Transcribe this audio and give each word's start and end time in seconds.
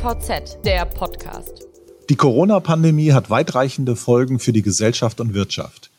DVZ, 0.00 0.64
der 0.64 0.86
Podcast. 0.86 1.66
Die 2.08 2.16
Corona-Pandemie 2.16 3.12
hat 3.12 3.28
weitreichende 3.28 3.96
Folgen 3.96 4.38
für 4.38 4.54
die 4.54 4.62
Gesellschaft 4.62 5.20
und 5.20 5.34
Wirtschaft. 5.34 5.90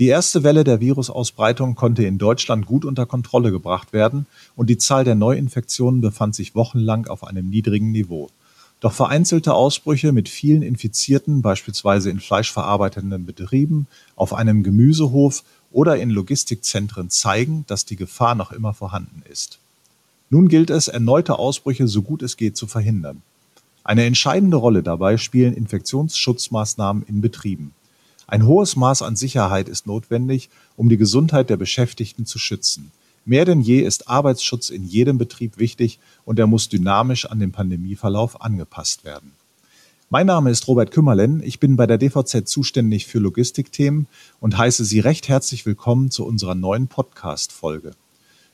Die 0.00 0.08
erste 0.08 0.42
Welle 0.42 0.64
der 0.64 0.80
Virusausbreitung 0.80 1.76
konnte 1.76 2.04
in 2.04 2.18
Deutschland 2.18 2.66
gut 2.66 2.84
unter 2.84 3.06
Kontrolle 3.06 3.52
gebracht 3.52 3.92
werden 3.92 4.26
und 4.56 4.70
die 4.70 4.78
Zahl 4.78 5.04
der 5.04 5.14
Neuinfektionen 5.14 6.00
befand 6.00 6.34
sich 6.34 6.56
wochenlang 6.56 7.06
auf 7.06 7.22
einem 7.22 7.48
niedrigen 7.48 7.92
Niveau. 7.92 8.28
Doch 8.80 8.92
vereinzelte 8.92 9.54
Ausbrüche 9.54 10.10
mit 10.10 10.28
vielen 10.28 10.62
Infizierten, 10.62 11.40
beispielsweise 11.40 12.10
in 12.10 12.18
fleischverarbeitenden 12.18 13.24
Betrieben, 13.24 13.86
auf 14.16 14.34
einem 14.34 14.64
Gemüsehof 14.64 15.44
oder 15.70 15.96
in 15.96 16.10
Logistikzentren 16.10 17.08
zeigen, 17.08 17.64
dass 17.68 17.84
die 17.84 17.94
Gefahr 17.94 18.34
noch 18.34 18.50
immer 18.50 18.74
vorhanden 18.74 19.22
ist. 19.30 19.60
Nun 20.28 20.48
gilt 20.48 20.70
es, 20.70 20.88
erneute 20.88 21.38
Ausbrüche 21.38 21.86
so 21.86 22.02
gut 22.02 22.22
es 22.22 22.36
geht 22.36 22.56
zu 22.56 22.66
verhindern. 22.66 23.22
Eine 23.84 24.04
entscheidende 24.06 24.56
Rolle 24.56 24.82
dabei 24.82 25.18
spielen 25.18 25.52
Infektionsschutzmaßnahmen 25.52 27.02
in 27.02 27.20
Betrieben. 27.20 27.74
Ein 28.26 28.46
hohes 28.46 28.76
Maß 28.76 29.02
an 29.02 29.14
Sicherheit 29.14 29.68
ist 29.68 29.86
notwendig, 29.86 30.48
um 30.74 30.88
die 30.88 30.96
Gesundheit 30.96 31.50
der 31.50 31.58
Beschäftigten 31.58 32.24
zu 32.24 32.38
schützen. 32.38 32.92
Mehr 33.26 33.44
denn 33.44 33.60
je 33.60 33.80
ist 33.80 34.08
Arbeitsschutz 34.08 34.70
in 34.70 34.84
jedem 34.84 35.18
Betrieb 35.18 35.58
wichtig 35.58 35.98
und 36.24 36.38
er 36.38 36.46
muss 36.46 36.70
dynamisch 36.70 37.26
an 37.26 37.40
den 37.40 37.52
Pandemieverlauf 37.52 38.40
angepasst 38.40 39.04
werden. 39.04 39.32
Mein 40.08 40.26
Name 40.26 40.50
ist 40.50 40.66
Robert 40.66 40.90
Kümmerlen. 40.90 41.42
Ich 41.42 41.60
bin 41.60 41.76
bei 41.76 41.86
der 41.86 41.98
DVZ 41.98 42.48
zuständig 42.48 43.06
für 43.06 43.18
Logistikthemen 43.18 44.06
und 44.40 44.56
heiße 44.56 44.84
Sie 44.84 45.00
recht 45.00 45.28
herzlich 45.28 45.66
willkommen 45.66 46.10
zu 46.10 46.24
unserer 46.24 46.54
neuen 46.54 46.88
Podcast-Folge. 46.88 47.92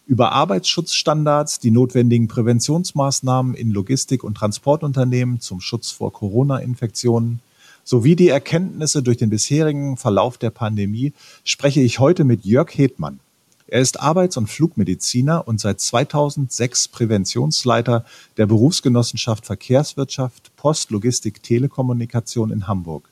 Über 0.07 0.33
Arbeitsschutzstandards, 0.33 1.61
die 1.61 1.71
notwendigen 1.71 2.27
Präventionsmaßnahmen 2.27 3.55
in 3.55 3.71
Logistik- 3.71 4.25
und 4.25 4.35
Transportunternehmen 4.37 5.41
zum 5.41 5.61
Schutz 5.61 5.91
vor 5.91 6.13
Corona-Infektionen 6.13 7.41
sowie 7.85 8.17
die 8.17 8.29
Erkenntnisse 8.29 9.03
durch 9.03 9.17
den 9.17 9.31
bisherigen 9.31 9.97
Verlauf 9.97 10.39
der 10.39 10.51
Pandemie 10.51 11.13
spreche 11.45 11.81
ich 11.81 11.99
heute 11.99 12.25
mit 12.25 12.45
Jörg 12.45 12.71
Hedmann. 12.77 13.21
Er 13.67 13.81
ist 13.81 14.01
Arbeits- 14.01 14.37
und 14.37 14.49
Flugmediziner 14.49 15.47
und 15.47 15.61
seit 15.61 15.81
2006 15.81 16.89
Präventionsleiter 16.89 18.05
der 18.37 18.47
Berufsgenossenschaft 18.47 19.47
Verkehrswirtschaft, 19.47 20.51
Post, 20.57 20.91
Logistik, 20.91 21.41
Telekommunikation 21.43 22.51
in 22.51 22.67
Hamburg. 22.67 23.09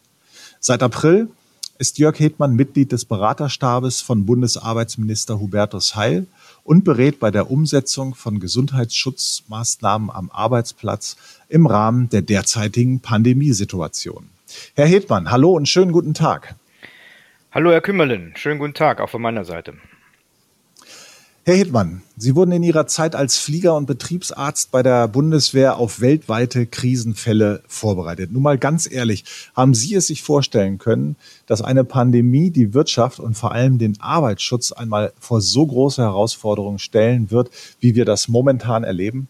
Seit 0.58 0.82
April 0.82 1.28
ist 1.78 1.98
Jörg 1.98 2.18
Hedmann 2.18 2.56
Mitglied 2.56 2.90
des 2.90 3.04
Beraterstabes 3.04 4.00
von 4.00 4.26
Bundesarbeitsminister 4.26 5.38
Hubertus 5.38 5.94
Heil 5.94 6.26
und 6.64 6.84
berät 6.84 7.20
bei 7.20 7.30
der 7.30 7.50
Umsetzung 7.50 8.16
von 8.16 8.40
Gesundheitsschutzmaßnahmen 8.40 10.10
am 10.10 10.30
Arbeitsplatz 10.32 11.16
im 11.48 11.66
Rahmen 11.66 12.08
der 12.08 12.22
derzeitigen 12.22 12.98
Pandemiesituation. 13.00 14.28
Herr 14.74 14.86
Hedmann, 14.86 15.30
hallo 15.30 15.52
und 15.52 15.68
schönen 15.68 15.92
guten 15.92 16.14
Tag. 16.14 16.56
Hallo, 17.52 17.70
Herr 17.70 17.80
Kümmerlen. 17.80 18.32
Schönen 18.36 18.58
guten 18.58 18.74
Tag 18.74 19.00
auch 19.00 19.08
von 19.08 19.22
meiner 19.22 19.44
Seite. 19.44 19.74
Herr 21.48 21.56
Hittmann, 21.56 22.02
Sie 22.14 22.36
wurden 22.36 22.52
in 22.52 22.62
Ihrer 22.62 22.86
Zeit 22.86 23.14
als 23.14 23.38
Flieger 23.38 23.74
und 23.74 23.86
Betriebsarzt 23.86 24.70
bei 24.70 24.82
der 24.82 25.08
Bundeswehr 25.08 25.78
auf 25.78 26.02
weltweite 26.02 26.66
Krisenfälle 26.66 27.62
vorbereitet. 27.66 28.30
Nun 28.30 28.42
mal 28.42 28.58
ganz 28.58 28.86
ehrlich, 28.92 29.24
haben 29.56 29.72
Sie 29.72 29.94
es 29.94 30.08
sich 30.08 30.20
vorstellen 30.20 30.76
können, 30.76 31.16
dass 31.46 31.62
eine 31.62 31.84
Pandemie 31.84 32.50
die 32.50 32.74
Wirtschaft 32.74 33.18
und 33.18 33.32
vor 33.32 33.52
allem 33.52 33.78
den 33.78 33.98
Arbeitsschutz 33.98 34.72
einmal 34.72 35.14
vor 35.18 35.40
so 35.40 35.66
große 35.66 36.02
Herausforderungen 36.02 36.78
stellen 36.78 37.30
wird, 37.30 37.48
wie 37.80 37.94
wir 37.94 38.04
das 38.04 38.28
momentan 38.28 38.84
erleben? 38.84 39.26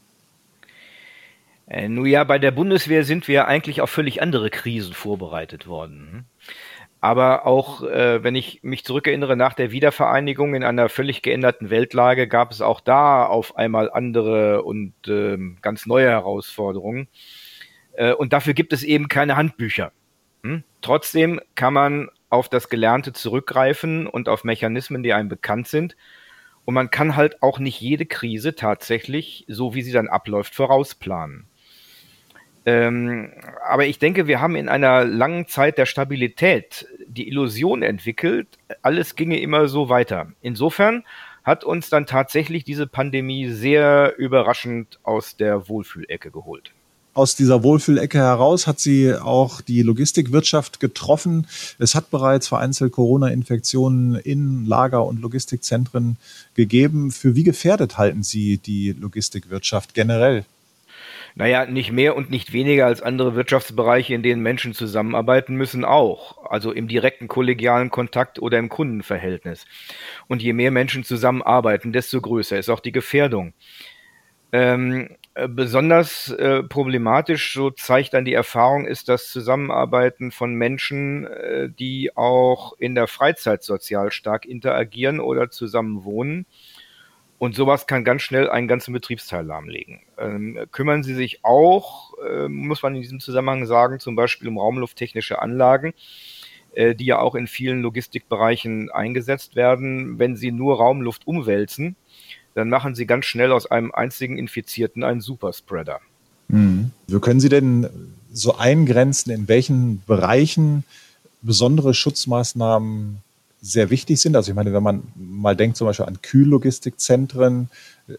Äh, 1.68 1.88
nun 1.88 2.06
ja, 2.06 2.24
bei 2.24 2.40
der 2.40 2.50
Bundeswehr 2.50 3.04
sind 3.04 3.28
wir 3.28 3.46
eigentlich 3.46 3.80
auf 3.80 3.90
völlig 3.90 4.22
andere 4.22 4.50
Krisen 4.50 4.92
vorbereitet 4.92 5.68
worden. 5.68 6.24
Aber 7.00 7.46
auch, 7.46 7.84
äh, 7.84 8.24
wenn 8.24 8.34
ich 8.34 8.60
mich 8.62 8.84
zurückerinnere, 8.84 9.36
nach 9.36 9.54
der 9.54 9.70
Wiedervereinigung 9.70 10.54
in 10.54 10.64
einer 10.64 10.88
völlig 10.88 11.22
geänderten 11.22 11.70
Weltlage 11.70 12.26
gab 12.26 12.50
es 12.50 12.60
auch 12.60 12.80
da 12.80 13.24
auf 13.24 13.56
einmal 13.56 13.90
andere 13.90 14.64
und 14.64 14.94
äh, 15.06 15.38
ganz 15.62 15.86
neue 15.86 16.08
Herausforderungen. 16.08 17.08
Äh, 17.92 18.12
und 18.12 18.32
dafür 18.32 18.54
gibt 18.54 18.72
es 18.72 18.82
eben 18.82 19.08
keine 19.08 19.36
Handbücher. 19.36 19.92
Hm? 20.42 20.64
Trotzdem 20.80 21.40
kann 21.54 21.72
man 21.72 22.08
auf 22.30 22.48
das 22.48 22.68
Gelernte 22.68 23.12
zurückgreifen 23.12 24.06
und 24.06 24.28
auf 24.28 24.44
Mechanismen, 24.44 25.02
die 25.02 25.12
einem 25.12 25.28
bekannt 25.28 25.68
sind. 25.68 25.96
Und 26.64 26.74
man 26.74 26.90
kann 26.90 27.16
halt 27.16 27.42
auch 27.42 27.58
nicht 27.58 27.80
jede 27.80 28.06
Krise 28.06 28.54
tatsächlich, 28.54 29.44
so 29.48 29.74
wie 29.74 29.82
sie 29.82 29.92
dann 29.92 30.08
abläuft, 30.08 30.54
vorausplanen. 30.54 31.47
Ähm, 32.68 33.30
aber 33.66 33.86
ich 33.86 33.98
denke, 33.98 34.26
wir 34.26 34.42
haben 34.42 34.54
in 34.54 34.68
einer 34.68 35.06
langen 35.06 35.48
Zeit 35.48 35.78
der 35.78 35.86
Stabilität 35.86 36.86
die 37.06 37.26
Illusion 37.26 37.82
entwickelt, 37.82 38.46
alles 38.82 39.16
ginge 39.16 39.40
immer 39.40 39.68
so 39.68 39.88
weiter. 39.88 40.32
Insofern 40.42 41.02
hat 41.44 41.64
uns 41.64 41.88
dann 41.88 42.04
tatsächlich 42.04 42.64
diese 42.64 42.86
Pandemie 42.86 43.48
sehr 43.48 44.18
überraschend 44.18 44.98
aus 45.02 45.34
der 45.34 45.66
Wohlfühlecke 45.70 46.30
geholt. 46.30 46.72
Aus 47.14 47.34
dieser 47.34 47.62
Wohlfühlecke 47.62 48.18
heraus 48.18 48.66
hat 48.66 48.80
sie 48.80 49.14
auch 49.14 49.62
die 49.62 49.80
Logistikwirtschaft 49.80 50.78
getroffen. 50.78 51.46
Es 51.78 51.94
hat 51.94 52.10
bereits 52.10 52.48
vereinzelt 52.48 52.92
Corona-Infektionen 52.92 54.16
in 54.16 54.66
Lager- 54.66 55.06
und 55.06 55.22
Logistikzentren 55.22 56.18
gegeben. 56.54 57.12
Für 57.12 57.34
wie 57.34 57.44
gefährdet 57.44 57.96
halten 57.96 58.22
Sie 58.22 58.58
die 58.58 58.92
Logistikwirtschaft 58.92 59.94
generell? 59.94 60.44
Naja, 61.38 61.66
nicht 61.66 61.92
mehr 61.92 62.16
und 62.16 62.30
nicht 62.30 62.52
weniger 62.52 62.86
als 62.86 63.00
andere 63.00 63.36
Wirtschaftsbereiche, 63.36 64.12
in 64.12 64.24
denen 64.24 64.42
Menschen 64.42 64.74
zusammenarbeiten 64.74 65.54
müssen, 65.54 65.84
auch. 65.84 66.44
Also 66.50 66.72
im 66.72 66.88
direkten 66.88 67.28
kollegialen 67.28 67.90
Kontakt 67.90 68.40
oder 68.40 68.58
im 68.58 68.68
Kundenverhältnis. 68.68 69.64
Und 70.26 70.42
je 70.42 70.52
mehr 70.52 70.72
Menschen 70.72 71.04
zusammenarbeiten, 71.04 71.92
desto 71.92 72.20
größer 72.20 72.58
ist 72.58 72.68
auch 72.70 72.80
die 72.80 72.90
Gefährdung. 72.90 73.52
Ähm, 74.50 75.10
äh, 75.34 75.46
besonders 75.46 76.28
äh, 76.32 76.64
problematisch, 76.64 77.54
so 77.54 77.70
zeigt 77.70 78.14
dann 78.14 78.24
die 78.24 78.34
Erfahrung, 78.34 78.84
ist 78.84 79.08
das 79.08 79.28
Zusammenarbeiten 79.28 80.32
von 80.32 80.54
Menschen, 80.54 81.24
äh, 81.28 81.68
die 81.70 82.16
auch 82.16 82.72
in 82.80 82.96
der 82.96 83.06
Freizeit 83.06 83.62
sozial 83.62 84.10
stark 84.10 84.44
interagieren 84.44 85.20
oder 85.20 85.50
zusammen 85.50 86.02
wohnen 86.02 86.46
und 87.38 87.54
sowas 87.54 87.86
kann 87.86 88.04
ganz 88.04 88.22
schnell 88.22 88.50
einen 88.50 88.68
ganzen 88.68 88.92
Betriebsteil 88.92 89.44
lahmlegen. 89.44 90.00
Ähm, 90.18 90.58
kümmern 90.72 91.04
Sie 91.04 91.14
sich 91.14 91.44
auch, 91.44 92.14
äh, 92.18 92.48
muss 92.48 92.82
man 92.82 92.94
in 92.96 93.02
diesem 93.02 93.20
Zusammenhang 93.20 93.64
sagen, 93.66 94.00
zum 94.00 94.16
Beispiel 94.16 94.48
um 94.48 94.58
raumlufttechnische 94.58 95.40
Anlagen, 95.40 95.94
äh, 96.74 96.94
die 96.94 97.06
ja 97.06 97.20
auch 97.20 97.36
in 97.36 97.46
vielen 97.46 97.80
Logistikbereichen 97.82 98.90
eingesetzt 98.90 99.54
werden. 99.54 100.18
Wenn 100.18 100.36
Sie 100.36 100.50
nur 100.50 100.78
Raumluft 100.78 101.26
umwälzen, 101.26 101.94
dann 102.54 102.68
machen 102.68 102.96
Sie 102.96 103.06
ganz 103.06 103.26
schnell 103.26 103.52
aus 103.52 103.70
einem 103.70 103.92
einzigen 103.92 104.36
Infizierten 104.36 105.04
einen 105.04 105.20
Superspreader. 105.20 106.00
Mhm. 106.48 106.90
Wie 107.06 107.20
können 107.20 107.40
Sie 107.40 107.48
denn 107.48 107.88
so 108.32 108.56
eingrenzen, 108.56 109.30
in 109.30 109.46
welchen 109.46 110.02
Bereichen 110.06 110.84
besondere 111.40 111.94
Schutzmaßnahmen 111.94 113.22
sehr 113.60 113.90
wichtig 113.90 114.20
sind. 114.20 114.36
Also 114.36 114.50
ich 114.50 114.54
meine, 114.54 114.72
wenn 114.72 114.82
man 114.82 115.02
mal 115.16 115.56
denkt 115.56 115.76
zum 115.76 115.86
Beispiel 115.86 116.06
an 116.06 116.22
Kühllogistikzentren, 116.22 117.68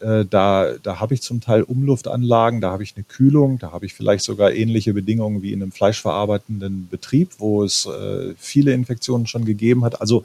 äh, 0.01 0.25
da, 0.25 0.73
da 0.83 1.00
habe 1.00 1.13
ich 1.13 1.22
zum 1.22 1.41
Teil 1.41 1.63
Umluftanlagen, 1.63 2.61
da 2.61 2.72
habe 2.72 2.83
ich 2.83 2.95
eine 2.95 3.05
Kühlung, 3.05 3.57
da 3.57 3.72
habe 3.72 3.85
ich 3.85 3.94
vielleicht 3.94 4.23
sogar 4.23 4.51
ähnliche 4.51 4.94
Bedingungen 4.94 5.41
wie 5.41 5.53
in 5.53 5.61
einem 5.61 5.72
fleischverarbeitenden 5.72 6.89
Betrieb, 6.89 7.31
wo 7.38 7.63
es 7.63 7.85
äh, 7.85 8.33
viele 8.38 8.73
Infektionen 8.73 9.28
schon 9.28 9.45
gegeben 9.45 9.83
hat. 9.85 10.01
Also 10.01 10.23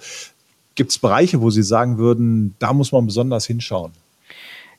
gibt 0.74 0.90
es 0.90 0.98
Bereiche, 0.98 1.40
wo 1.40 1.50
Sie 1.50 1.62
sagen 1.62 1.98
würden, 1.98 2.54
da 2.58 2.72
muss 2.72 2.92
man 2.92 3.06
besonders 3.06 3.46
hinschauen? 3.46 3.92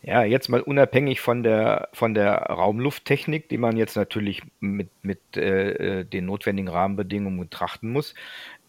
Ja, 0.07 0.24
jetzt 0.24 0.50
mal 0.50 0.62
unabhängig 0.62 1.19
von 1.19 1.42
der, 1.42 1.89
von 1.92 2.13
der 2.13 2.36
Raumlufttechnik, 2.36 3.50
die 3.50 3.57
man 3.57 3.75
jetzt 3.75 3.95
natürlich 3.95 4.44
mit, 4.60 4.89
mit 5.01 5.19
äh, 5.36 6.01
äh 6.01 6.04
den 6.04 6.27
notwendigen 6.27 6.69
Rahmenbedingungen 6.69 7.39
betrachten 7.39 7.89
muss, 7.89 8.13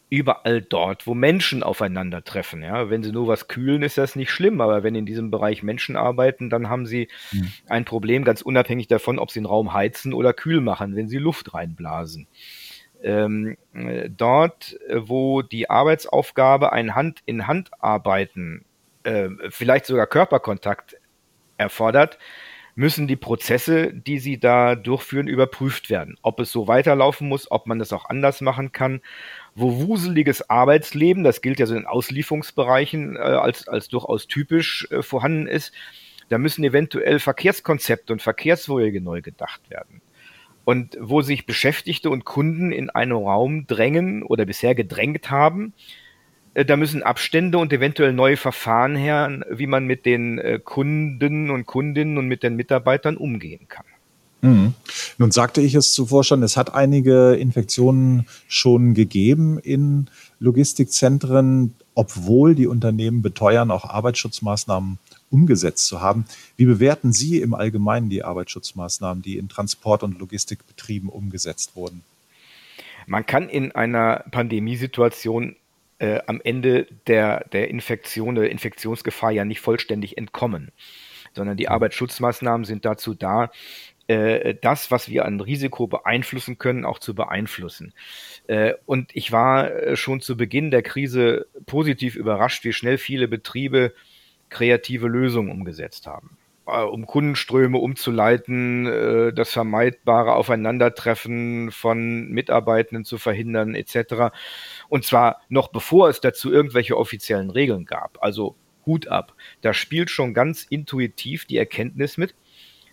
überall 0.08 0.62
dort, 0.62 1.06
wo 1.06 1.14
Menschen 1.14 1.62
aufeinandertreffen. 1.62 2.62
Ja, 2.62 2.90
wenn 2.90 3.02
sie 3.02 3.12
nur 3.12 3.26
was 3.26 3.48
kühlen, 3.48 3.82
ist 3.82 3.98
das 3.98 4.14
nicht 4.14 4.30
schlimm, 4.30 4.60
aber 4.60 4.82
wenn 4.82 4.94
in 4.94 5.06
diesem 5.06 5.30
Bereich 5.30 5.62
Menschen 5.62 5.96
arbeiten, 5.96 6.48
dann 6.48 6.68
haben 6.68 6.86
sie 6.86 7.08
mhm. 7.32 7.52
ein 7.68 7.84
Problem, 7.84 8.24
ganz 8.24 8.42
unabhängig 8.42 8.86
davon, 8.86 9.18
ob 9.18 9.30
sie 9.30 9.40
den 9.40 9.46
Raum 9.46 9.72
heizen 9.72 10.12
oder 10.12 10.32
kühl 10.32 10.60
machen, 10.60 10.94
wenn 10.94 11.08
sie 11.08 11.18
Luft 11.18 11.54
reinblasen. 11.54 12.28
Ähm, 13.02 13.56
äh, 13.74 14.08
dort, 14.08 14.78
wo 14.94 15.42
die 15.42 15.68
Arbeitsaufgabe 15.68 16.72
ein 16.72 16.94
Hand 16.94 17.20
in 17.26 17.46
Hand 17.46 17.70
arbeiten, 17.80 18.64
äh, 19.02 19.28
vielleicht 19.50 19.86
sogar 19.86 20.06
Körperkontakt 20.06 20.96
erfordert, 21.58 22.18
müssen 22.76 23.08
die 23.08 23.16
Prozesse, 23.16 23.92
die 23.92 24.18
sie 24.18 24.38
da 24.38 24.76
durchführen, 24.76 25.28
überprüft 25.28 25.90
werden. 25.90 26.16
Ob 26.22 26.38
es 26.40 26.52
so 26.52 26.68
weiterlaufen 26.68 27.26
muss, 27.28 27.50
ob 27.50 27.66
man 27.66 27.78
das 27.78 27.92
auch 27.92 28.08
anders 28.08 28.42
machen 28.42 28.70
kann 28.70 29.00
wo 29.56 29.88
wuseliges 29.88 30.48
Arbeitsleben, 30.48 31.24
das 31.24 31.40
gilt 31.40 31.58
ja 31.58 31.66
so 31.66 31.74
in 31.74 31.86
Auslieferungsbereichen 31.86 33.16
äh, 33.16 33.20
als, 33.20 33.66
als 33.66 33.88
durchaus 33.88 34.26
typisch 34.28 34.86
äh, 34.90 35.02
vorhanden 35.02 35.46
ist, 35.46 35.72
da 36.28 36.38
müssen 36.38 36.62
eventuell 36.62 37.18
Verkehrskonzepte 37.18 38.12
und 38.12 38.20
Verkehrswege 38.20 39.00
neu 39.00 39.22
gedacht 39.22 39.70
werden. 39.70 40.02
Und 40.64 40.98
wo 41.00 41.22
sich 41.22 41.46
Beschäftigte 41.46 42.10
und 42.10 42.24
Kunden 42.24 42.70
in 42.70 42.90
einen 42.90 43.12
Raum 43.12 43.66
drängen 43.66 44.22
oder 44.22 44.44
bisher 44.44 44.74
gedrängt 44.74 45.30
haben, 45.30 45.72
äh, 46.52 46.66
da 46.66 46.76
müssen 46.76 47.02
Abstände 47.02 47.56
und 47.56 47.72
eventuell 47.72 48.12
neue 48.12 48.36
Verfahren 48.36 48.94
her, 48.94 49.40
wie 49.50 49.66
man 49.66 49.86
mit 49.86 50.04
den 50.04 50.38
äh, 50.38 50.60
Kunden 50.62 51.50
und 51.50 51.64
Kundinnen 51.64 52.18
und 52.18 52.28
mit 52.28 52.42
den 52.42 52.56
Mitarbeitern 52.56 53.16
umgehen 53.16 53.68
kann. 53.68 53.86
Mhm. 54.42 54.74
Nun 55.18 55.30
sagte 55.30 55.60
ich 55.60 55.74
es 55.74 55.92
zuvor 55.92 56.24
schon, 56.24 56.42
es 56.42 56.56
hat 56.56 56.74
einige 56.74 57.34
Infektionen 57.34 58.26
schon 58.48 58.94
gegeben 58.94 59.58
in 59.58 60.08
Logistikzentren, 60.38 61.74
obwohl 61.94 62.54
die 62.54 62.66
Unternehmen 62.66 63.22
beteuern, 63.22 63.70
auch 63.70 63.84
Arbeitsschutzmaßnahmen 63.84 64.98
umgesetzt 65.30 65.86
zu 65.86 66.00
haben. 66.00 66.26
Wie 66.56 66.66
bewerten 66.66 67.12
Sie 67.12 67.40
im 67.40 67.54
Allgemeinen 67.54 68.10
die 68.10 68.22
Arbeitsschutzmaßnahmen, 68.22 69.22
die 69.22 69.38
in 69.38 69.48
Transport- 69.48 70.02
und 70.02 70.18
Logistikbetrieben 70.18 71.08
umgesetzt 71.08 71.74
wurden? 71.74 72.02
Man 73.06 73.24
kann 73.24 73.48
in 73.48 73.72
einer 73.72 74.24
Pandemiesituation 74.30 75.56
äh, 75.98 76.20
am 76.26 76.40
Ende 76.42 76.86
der, 77.06 77.46
der 77.52 77.70
Infektion, 77.70 78.34
der 78.34 78.50
Infektionsgefahr 78.50 79.30
ja 79.30 79.44
nicht 79.44 79.60
vollständig 79.60 80.18
entkommen, 80.18 80.72
sondern 81.34 81.56
die 81.56 81.64
mhm. 81.64 81.72
Arbeitsschutzmaßnahmen 81.72 82.64
sind 82.64 82.84
dazu 82.84 83.14
da, 83.14 83.50
äh, 84.08 84.54
das, 84.60 84.90
was 84.90 85.08
wir 85.08 85.24
an 85.24 85.40
Risiko 85.40 85.88
beeinflussen 85.88 86.58
können, 86.58 86.84
auch 86.84 87.00
zu 87.00 87.14
beeinflussen. 87.14 87.92
Äh, 88.46 88.74
und 88.86 89.10
ich 89.14 89.32
war 89.32 89.70
äh, 89.70 89.96
schon 89.96 90.20
zu 90.20 90.36
Beginn 90.36 90.70
der 90.70 90.82
Krise 90.82 91.46
positiv 91.66 92.14
überrascht, 92.14 92.64
wie 92.64 92.72
schnell 92.72 92.98
viele 92.98 93.26
Betriebe 93.26 93.92
kreative 94.48 95.08
Lösungen 95.08 95.50
umgesetzt 95.50 96.06
haben 96.06 96.38
um 96.66 97.06
Kundenströme 97.06 97.78
umzuleiten, 97.78 99.32
das 99.36 99.52
vermeidbare 99.52 100.34
Aufeinandertreffen 100.34 101.70
von 101.70 102.28
Mitarbeitenden 102.28 103.04
zu 103.04 103.18
verhindern, 103.18 103.76
etc. 103.76 104.34
Und 104.88 105.04
zwar 105.04 105.42
noch 105.48 105.68
bevor 105.68 106.08
es 106.08 106.20
dazu 106.20 106.50
irgendwelche 106.50 106.96
offiziellen 106.96 107.50
Regeln 107.50 107.84
gab. 107.84 108.18
Also 108.20 108.56
Hut 108.86 109.06
ab. 109.08 109.34
Da 109.60 109.74
spielt 109.74 110.10
schon 110.10 110.32
ganz 110.32 110.64
intuitiv 110.64 111.44
die 111.44 111.58
Erkenntnis 111.58 112.16
mit, 112.16 112.34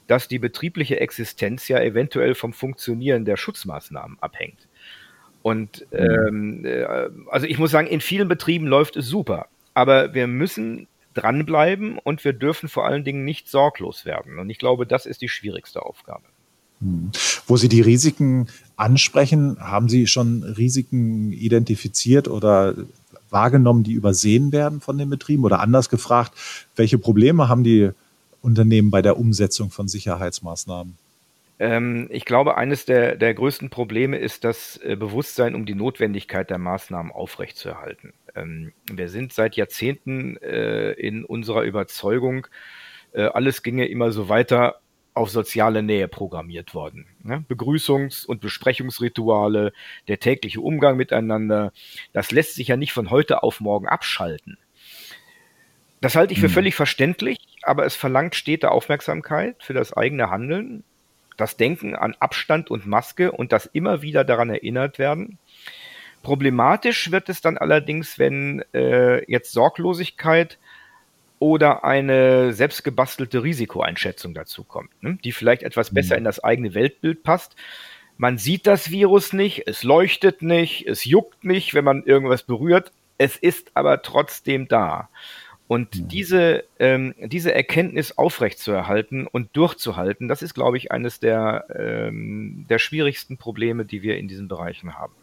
dass 0.07 0.27
die 0.27 0.39
betriebliche 0.39 0.99
Existenz 0.99 1.67
ja 1.67 1.79
eventuell 1.79 2.35
vom 2.35 2.53
Funktionieren 2.53 3.25
der 3.25 3.37
Schutzmaßnahmen 3.37 4.17
abhängt. 4.19 4.67
Und 5.41 5.85
mhm. 5.91 5.97
ähm, 5.97 6.65
äh, 6.65 6.85
also 7.29 7.45
ich 7.45 7.59
muss 7.59 7.71
sagen, 7.71 7.87
in 7.87 8.01
vielen 8.01 8.27
Betrieben 8.27 8.67
läuft 8.67 8.95
es 8.95 9.07
super, 9.07 9.47
aber 9.73 10.13
wir 10.13 10.27
müssen 10.27 10.87
dranbleiben 11.13 11.99
und 11.99 12.23
wir 12.23 12.33
dürfen 12.33 12.69
vor 12.69 12.85
allen 12.85 13.03
Dingen 13.03 13.23
nicht 13.23 13.47
sorglos 13.47 14.05
werden. 14.05 14.39
Und 14.39 14.49
ich 14.49 14.57
glaube, 14.57 14.87
das 14.87 15.05
ist 15.05 15.21
die 15.21 15.29
schwierigste 15.29 15.83
Aufgabe. 15.83 16.23
Mhm. 16.79 17.11
Wo 17.45 17.57
Sie 17.57 17.69
die 17.69 17.81
Risiken 17.81 18.47
ansprechen, 18.75 19.57
haben 19.59 19.89
Sie 19.89 20.07
schon 20.07 20.43
Risiken 20.43 21.31
identifiziert 21.31 22.27
oder 22.27 22.73
wahrgenommen, 23.29 23.83
die 23.83 23.93
übersehen 23.93 24.51
werden 24.51 24.81
von 24.81 24.97
den 24.97 25.09
Betrieben? 25.09 25.43
Oder 25.43 25.59
anders 25.59 25.89
gefragt, 25.89 26.33
welche 26.75 26.97
Probleme 26.97 27.49
haben 27.49 27.63
die 27.63 27.91
Unternehmen 28.43 28.91
bei 28.91 29.01
der 29.01 29.17
Umsetzung 29.17 29.71
von 29.71 29.87
Sicherheitsmaßnahmen? 29.87 30.97
Ähm, 31.59 32.07
ich 32.11 32.25
glaube, 32.25 32.57
eines 32.57 32.85
der, 32.85 33.15
der 33.15 33.33
größten 33.33 33.69
Probleme 33.69 34.17
ist 34.17 34.43
das 34.43 34.77
äh, 34.77 34.95
Bewusstsein 34.95 35.55
um 35.55 35.65
die 35.65 35.75
Notwendigkeit 35.75 36.49
der 36.49 36.57
Maßnahmen 36.57 37.11
aufrechtzuerhalten. 37.11 38.13
Ähm, 38.35 38.73
wir 38.91 39.09
sind 39.09 39.33
seit 39.33 39.55
Jahrzehnten 39.55 40.37
äh, 40.37 40.91
in 40.93 41.23
unserer 41.23 41.63
Überzeugung, 41.63 42.47
äh, 43.13 43.23
alles 43.23 43.63
ginge 43.63 43.87
immer 43.87 44.11
so 44.11 44.29
weiter 44.29 44.79
auf 45.13 45.29
soziale 45.29 45.83
Nähe 45.83 46.07
programmiert 46.07 46.73
worden. 46.73 47.05
Ne? 47.21 47.45
Begrüßungs- 47.47 48.25
und 48.25 48.41
Besprechungsrituale, 48.41 49.71
der 50.07 50.19
tägliche 50.19 50.59
Umgang 50.59 50.97
miteinander, 50.97 51.71
das 52.13 52.31
lässt 52.31 52.55
sich 52.55 52.69
ja 52.69 52.77
nicht 52.77 52.93
von 52.93 53.11
heute 53.11 53.43
auf 53.43 53.59
morgen 53.59 53.87
abschalten. 53.87 54.57
Das 56.01 56.15
halte 56.15 56.33
ich 56.33 56.39
für 56.39 56.47
hm. 56.47 56.53
völlig 56.53 56.75
verständlich, 56.75 57.37
aber 57.65 57.85
es 57.85 57.95
verlangt 57.95 58.35
stete 58.35 58.71
Aufmerksamkeit 58.71 59.63
für 59.63 59.73
das 59.73 59.95
eigene 59.95 60.29
Handeln, 60.29 60.83
das 61.37 61.57
Denken 61.57 61.95
an 61.95 62.15
Abstand 62.19 62.69
und 62.69 62.85
Maske 62.85 63.31
und 63.31 63.51
das 63.51 63.65
immer 63.65 64.01
wieder 64.01 64.23
daran 64.23 64.49
erinnert 64.49 64.99
werden. 64.99 65.39
Problematisch 66.21 67.11
wird 67.11 67.27
es 67.27 67.41
dann 67.41 67.57
allerdings, 67.57 68.17
wenn 68.17 68.63
äh, 68.73 69.29
jetzt 69.29 69.51
Sorglosigkeit 69.51 70.57
oder 71.39 71.83
eine 71.83 72.53
selbstgebastelte 72.53 73.43
Risikoeinschätzung 73.43 74.33
dazu 74.33 74.63
kommt, 74.63 74.91
ne? 75.03 75.17
die 75.25 75.33
vielleicht 75.33 75.63
etwas 75.63 75.89
hm. 75.89 75.95
besser 75.95 76.17
in 76.17 76.23
das 76.23 76.41
eigene 76.41 76.73
Weltbild 76.73 77.23
passt. 77.23 77.57
Man 78.15 78.37
sieht 78.37 78.67
das 78.67 78.91
Virus 78.91 79.33
nicht, 79.33 79.67
es 79.67 79.83
leuchtet 79.83 80.41
nicht, 80.41 80.87
es 80.87 81.03
juckt 81.03 81.43
nicht, 81.43 81.73
wenn 81.73 81.83
man 81.83 82.03
irgendwas 82.03 82.43
berührt. 82.43 82.93
Es 83.17 83.35
ist 83.35 83.71
aber 83.73 84.01
trotzdem 84.01 84.69
da. 84.69 85.09
Und 85.73 85.95
mhm. 85.95 86.07
diese, 86.07 86.65
ähm, 86.77 87.15
diese 87.19 87.51
Erkenntnis 87.51 88.15
aufrechtzuerhalten 88.15 89.25
und 89.25 89.49
durchzuhalten, 89.53 90.27
das 90.27 90.43
ist, 90.43 90.53
glaube 90.53 90.77
ich, 90.77 90.91
eines 90.91 91.19
der, 91.19 91.65
ähm, 91.75 92.67
der 92.69 92.77
schwierigsten 92.77 93.37
Probleme, 93.37 93.83
die 93.83 94.03
wir 94.03 94.17
in 94.17 94.27
diesen 94.27 94.47
Bereichen 94.47 94.93
haben. 94.93 95.13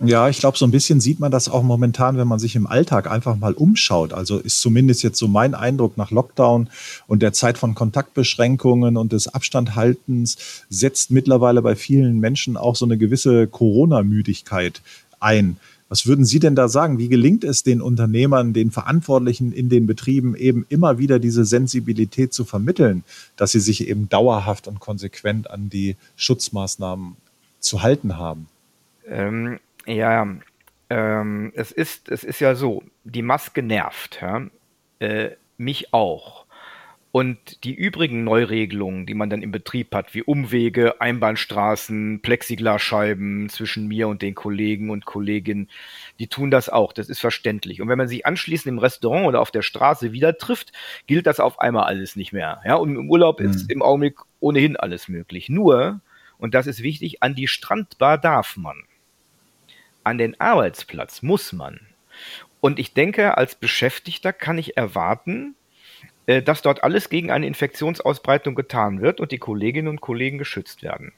Ja, 0.00 0.28
ich 0.28 0.40
glaube, 0.40 0.58
so 0.58 0.64
ein 0.64 0.72
bisschen 0.72 1.00
sieht 1.00 1.20
man 1.20 1.30
das 1.30 1.48
auch 1.48 1.62
momentan, 1.62 2.16
wenn 2.16 2.26
man 2.26 2.40
sich 2.40 2.56
im 2.56 2.66
Alltag 2.66 3.08
einfach 3.08 3.36
mal 3.36 3.52
umschaut. 3.52 4.12
Also 4.12 4.38
ist 4.40 4.60
zumindest 4.60 5.04
jetzt 5.04 5.20
so 5.20 5.28
mein 5.28 5.54
Eindruck 5.54 5.96
nach 5.96 6.10
Lockdown 6.10 6.68
und 7.06 7.22
der 7.22 7.32
Zeit 7.32 7.56
von 7.56 7.76
Kontaktbeschränkungen 7.76 8.96
und 8.96 9.12
des 9.12 9.28
Abstandhaltens 9.28 10.64
setzt 10.68 11.12
mittlerweile 11.12 11.62
bei 11.62 11.76
vielen 11.76 12.18
Menschen 12.18 12.56
auch 12.56 12.74
so 12.74 12.86
eine 12.86 12.98
gewisse 12.98 13.46
Corona-Müdigkeit 13.46 14.82
ein. 15.20 15.58
Was 15.92 16.06
würden 16.06 16.24
Sie 16.24 16.38
denn 16.38 16.54
da 16.54 16.68
sagen? 16.68 16.96
Wie 16.96 17.10
gelingt 17.10 17.44
es 17.44 17.64
den 17.64 17.82
Unternehmern, 17.82 18.54
den 18.54 18.70
Verantwortlichen 18.70 19.52
in 19.52 19.68
den 19.68 19.86
Betrieben 19.86 20.34
eben 20.34 20.64
immer 20.70 20.96
wieder 20.96 21.18
diese 21.18 21.44
Sensibilität 21.44 22.32
zu 22.32 22.46
vermitteln, 22.46 23.04
dass 23.36 23.52
sie 23.52 23.60
sich 23.60 23.86
eben 23.86 24.08
dauerhaft 24.08 24.68
und 24.68 24.80
konsequent 24.80 25.50
an 25.50 25.68
die 25.68 25.96
Schutzmaßnahmen 26.16 27.18
zu 27.58 27.82
halten 27.82 28.16
haben? 28.16 28.48
Ähm, 29.06 29.60
ja, 29.84 30.26
ähm, 30.88 31.52
es, 31.54 31.72
ist, 31.72 32.08
es 32.08 32.24
ist 32.24 32.40
ja 32.40 32.54
so, 32.54 32.82
die 33.04 33.20
Maske 33.20 33.62
nervt, 33.62 34.18
ja? 34.22 34.46
Äh, 34.98 35.32
mich 35.58 35.92
auch. 35.92 36.46
Und 37.12 37.62
die 37.64 37.74
übrigen 37.74 38.24
Neuregelungen, 38.24 39.04
die 39.04 39.12
man 39.12 39.28
dann 39.28 39.42
im 39.42 39.52
Betrieb 39.52 39.94
hat, 39.94 40.14
wie 40.14 40.22
Umwege, 40.22 40.98
Einbahnstraßen, 41.02 42.20
Plexiglasscheiben 42.22 43.50
zwischen 43.50 43.86
mir 43.86 44.08
und 44.08 44.22
den 44.22 44.34
Kollegen 44.34 44.88
und 44.88 45.04
Kolleginnen, 45.04 45.68
die 46.18 46.28
tun 46.28 46.50
das 46.50 46.70
auch. 46.70 46.94
Das 46.94 47.10
ist 47.10 47.20
verständlich. 47.20 47.82
Und 47.82 47.88
wenn 47.88 47.98
man 47.98 48.08
sich 48.08 48.24
anschließend 48.24 48.72
im 48.72 48.78
Restaurant 48.78 49.26
oder 49.26 49.42
auf 49.42 49.50
der 49.50 49.60
Straße 49.60 50.12
wieder 50.12 50.38
trifft, 50.38 50.72
gilt 51.06 51.26
das 51.26 51.38
auf 51.38 51.60
einmal 51.60 51.84
alles 51.84 52.16
nicht 52.16 52.32
mehr. 52.32 52.62
Ja, 52.64 52.76
und 52.76 52.96
im 52.96 53.10
Urlaub 53.10 53.40
mhm. 53.40 53.50
ist 53.50 53.70
im 53.70 53.82
Augenblick 53.82 54.16
ohnehin 54.40 54.78
alles 54.78 55.08
möglich. 55.08 55.50
Nur, 55.50 56.00
und 56.38 56.54
das 56.54 56.66
ist 56.66 56.82
wichtig, 56.82 57.22
an 57.22 57.34
die 57.34 57.46
Strandbar 57.46 58.16
darf 58.16 58.56
man. 58.56 58.84
An 60.02 60.16
den 60.16 60.40
Arbeitsplatz 60.40 61.20
muss 61.20 61.52
man. 61.52 61.78
Und 62.60 62.78
ich 62.78 62.94
denke, 62.94 63.36
als 63.36 63.54
Beschäftigter 63.54 64.32
kann 64.32 64.56
ich 64.56 64.78
erwarten, 64.78 65.56
dass 66.40 66.62
dort 66.62 66.84
alles 66.84 67.10
gegen 67.10 67.30
eine 67.30 67.46
Infektionsausbreitung 67.46 68.54
getan 68.54 69.02
wird 69.02 69.20
und 69.20 69.32
die 69.32 69.38
Kolleginnen 69.38 69.88
und 69.88 70.00
Kollegen 70.00 70.38
geschützt 70.38 70.82
werden. 70.82 71.12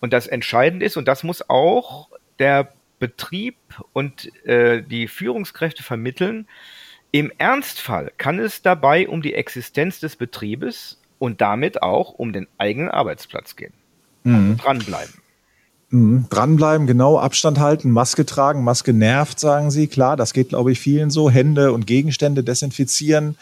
Und 0.00 0.12
das 0.12 0.26
Entscheidende 0.26 0.86
ist, 0.86 0.96
und 0.96 1.08
das 1.08 1.24
muss 1.24 1.50
auch 1.50 2.08
der 2.38 2.72
Betrieb 3.00 3.56
und 3.92 4.30
äh, 4.46 4.82
die 4.82 5.08
Führungskräfte 5.08 5.82
vermitteln, 5.82 6.46
im 7.10 7.30
Ernstfall 7.38 8.12
kann 8.16 8.38
es 8.38 8.62
dabei 8.62 9.08
um 9.08 9.22
die 9.22 9.34
Existenz 9.34 10.00
des 10.00 10.16
Betriebes 10.16 11.00
und 11.18 11.40
damit 11.40 11.82
auch 11.82 12.12
um 12.12 12.32
den 12.32 12.46
eigenen 12.58 12.88
Arbeitsplatz 12.88 13.56
gehen. 13.56 13.72
Also 14.24 14.36
mhm. 14.36 14.56
dranbleiben. 14.56 15.14
Mhm. 15.90 16.26
Dranbleiben, 16.28 16.86
genau, 16.86 17.18
Abstand 17.18 17.60
halten, 17.60 17.90
Maske 17.90 18.26
tragen, 18.26 18.64
Maske 18.64 18.92
nervt, 18.92 19.38
sagen 19.38 19.70
Sie. 19.70 19.86
Klar, 19.86 20.16
das 20.16 20.32
geht, 20.32 20.48
glaube 20.48 20.72
ich, 20.72 20.80
vielen 20.80 21.10
so. 21.10 21.30
Hände 21.30 21.72
und 21.72 21.86
Gegenstände 21.86 22.42
desinfizieren 22.42 23.36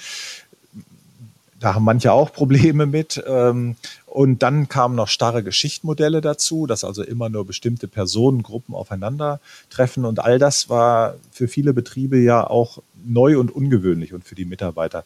da 1.63 1.77
haben 1.77 1.85
manche 1.85 2.13
auch 2.13 2.33
Probleme 2.33 2.87
mit. 2.87 3.23
Ähm, 3.25 3.77
und 4.07 4.43
dann 4.43 4.69
kamen 4.69 4.97
noch 4.97 5.07
starre 5.07 5.45
Geschichtmodelle 5.45 6.21
dazu, 6.21 6.67
dass 6.67 6.83
also 6.83 7.05
immer 7.05 7.29
nur 7.29 7.47
bestimmte 7.47 7.87
Personengruppen 7.87 8.75
aufeinandertreffen. 8.75 10.05
Und 10.05 10.19
all 10.19 10.41
das 10.41 10.69
war 10.69 11.15
für 11.31 11.47
viele 11.47 11.73
Betriebe 11.73 12.19
ja 12.19 12.45
auch 12.45 12.83
neu 13.05 13.39
und 13.39 13.55
ungewöhnlich 13.55 14.13
und 14.13 14.25
für 14.25 14.35
die 14.35 14.45
Mitarbeiter. 14.45 15.05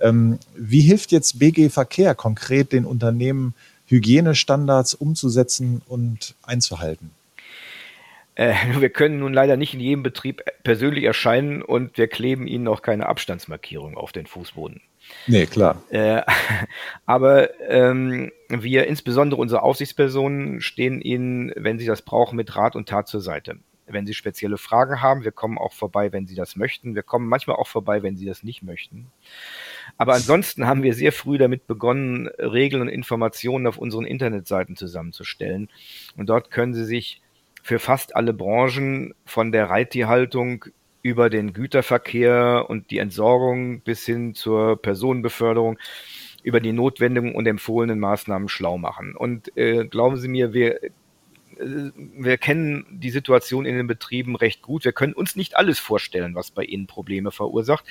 Ähm, 0.00 0.38
wie 0.56 0.80
hilft 0.80 1.12
jetzt 1.12 1.38
BG 1.38 1.68
Verkehr 1.68 2.14
konkret 2.14 2.72
den 2.72 2.86
Unternehmen, 2.86 3.54
Hygienestandards 3.86 4.94
umzusetzen 4.94 5.82
und 5.86 6.34
einzuhalten? 6.42 7.10
Äh, 8.34 8.54
wir 8.78 8.88
können 8.88 9.18
nun 9.18 9.34
leider 9.34 9.58
nicht 9.58 9.74
in 9.74 9.80
jedem 9.80 10.02
Betrieb 10.02 10.42
persönlich 10.64 11.04
erscheinen 11.04 11.60
und 11.60 11.98
wir 11.98 12.08
kleben 12.08 12.46
ihnen 12.46 12.66
auch 12.66 12.80
keine 12.80 13.06
Abstandsmarkierung 13.06 13.98
auf 13.98 14.12
den 14.12 14.26
Fußboden. 14.26 14.80
Nee, 15.26 15.46
klar. 15.46 15.82
Äh, 15.90 16.22
aber 17.06 17.60
ähm, 17.60 18.30
wir, 18.48 18.86
insbesondere 18.86 19.40
unsere 19.40 19.62
Aufsichtspersonen, 19.62 20.60
stehen 20.60 21.00
Ihnen, 21.00 21.52
wenn 21.56 21.78
Sie 21.78 21.86
das 21.86 22.02
brauchen, 22.02 22.36
mit 22.36 22.54
Rat 22.56 22.76
und 22.76 22.88
Tat 22.88 23.08
zur 23.08 23.20
Seite. 23.20 23.58
Wenn 23.86 24.06
Sie 24.06 24.14
spezielle 24.14 24.58
Fragen 24.58 25.00
haben, 25.00 25.24
wir 25.24 25.32
kommen 25.32 25.56
auch 25.56 25.72
vorbei, 25.72 26.12
wenn 26.12 26.26
Sie 26.26 26.34
das 26.34 26.56
möchten. 26.56 26.94
Wir 26.94 27.02
kommen 27.02 27.26
manchmal 27.26 27.56
auch 27.56 27.68
vorbei, 27.68 28.02
wenn 28.02 28.16
Sie 28.16 28.26
das 28.26 28.42
nicht 28.42 28.62
möchten. 28.62 29.06
Aber 29.96 30.14
ansonsten 30.14 30.66
haben 30.66 30.82
wir 30.82 30.92
sehr 30.92 31.12
früh 31.12 31.38
damit 31.38 31.66
begonnen, 31.66 32.28
Regeln 32.38 32.82
und 32.82 32.88
Informationen 32.88 33.66
auf 33.66 33.78
unseren 33.78 34.04
Internetseiten 34.04 34.76
zusammenzustellen. 34.76 35.68
Und 36.16 36.28
dort 36.28 36.50
können 36.50 36.74
Sie 36.74 36.84
sich 36.84 37.22
für 37.62 37.78
fast 37.78 38.14
alle 38.14 38.32
Branchen 38.32 39.14
von 39.24 39.52
der 39.52 39.70
Reittierhaltung 39.70 40.66
über 41.08 41.30
den 41.30 41.52
Güterverkehr 41.52 42.66
und 42.68 42.90
die 42.90 42.98
Entsorgung 42.98 43.80
bis 43.80 44.04
hin 44.04 44.34
zur 44.34 44.80
Personenbeförderung 44.80 45.78
über 46.42 46.60
die 46.60 46.72
notwendigen 46.72 47.34
und 47.34 47.46
empfohlenen 47.46 47.98
Maßnahmen 47.98 48.48
schlau 48.48 48.78
machen. 48.78 49.16
Und 49.16 49.56
äh, 49.56 49.86
glauben 49.86 50.16
Sie 50.16 50.28
mir, 50.28 50.52
wir 50.52 50.80
wir 51.60 52.38
kennen 52.38 52.86
die 52.90 53.10
Situation 53.10 53.66
in 53.66 53.76
den 53.76 53.86
Betrieben 53.86 54.36
recht 54.36 54.62
gut. 54.62 54.84
Wir 54.84 54.92
können 54.92 55.12
uns 55.12 55.34
nicht 55.34 55.56
alles 55.56 55.78
vorstellen, 55.78 56.34
was 56.34 56.50
bei 56.50 56.62
Ihnen 56.62 56.86
Probleme 56.86 57.30
verursacht. 57.30 57.84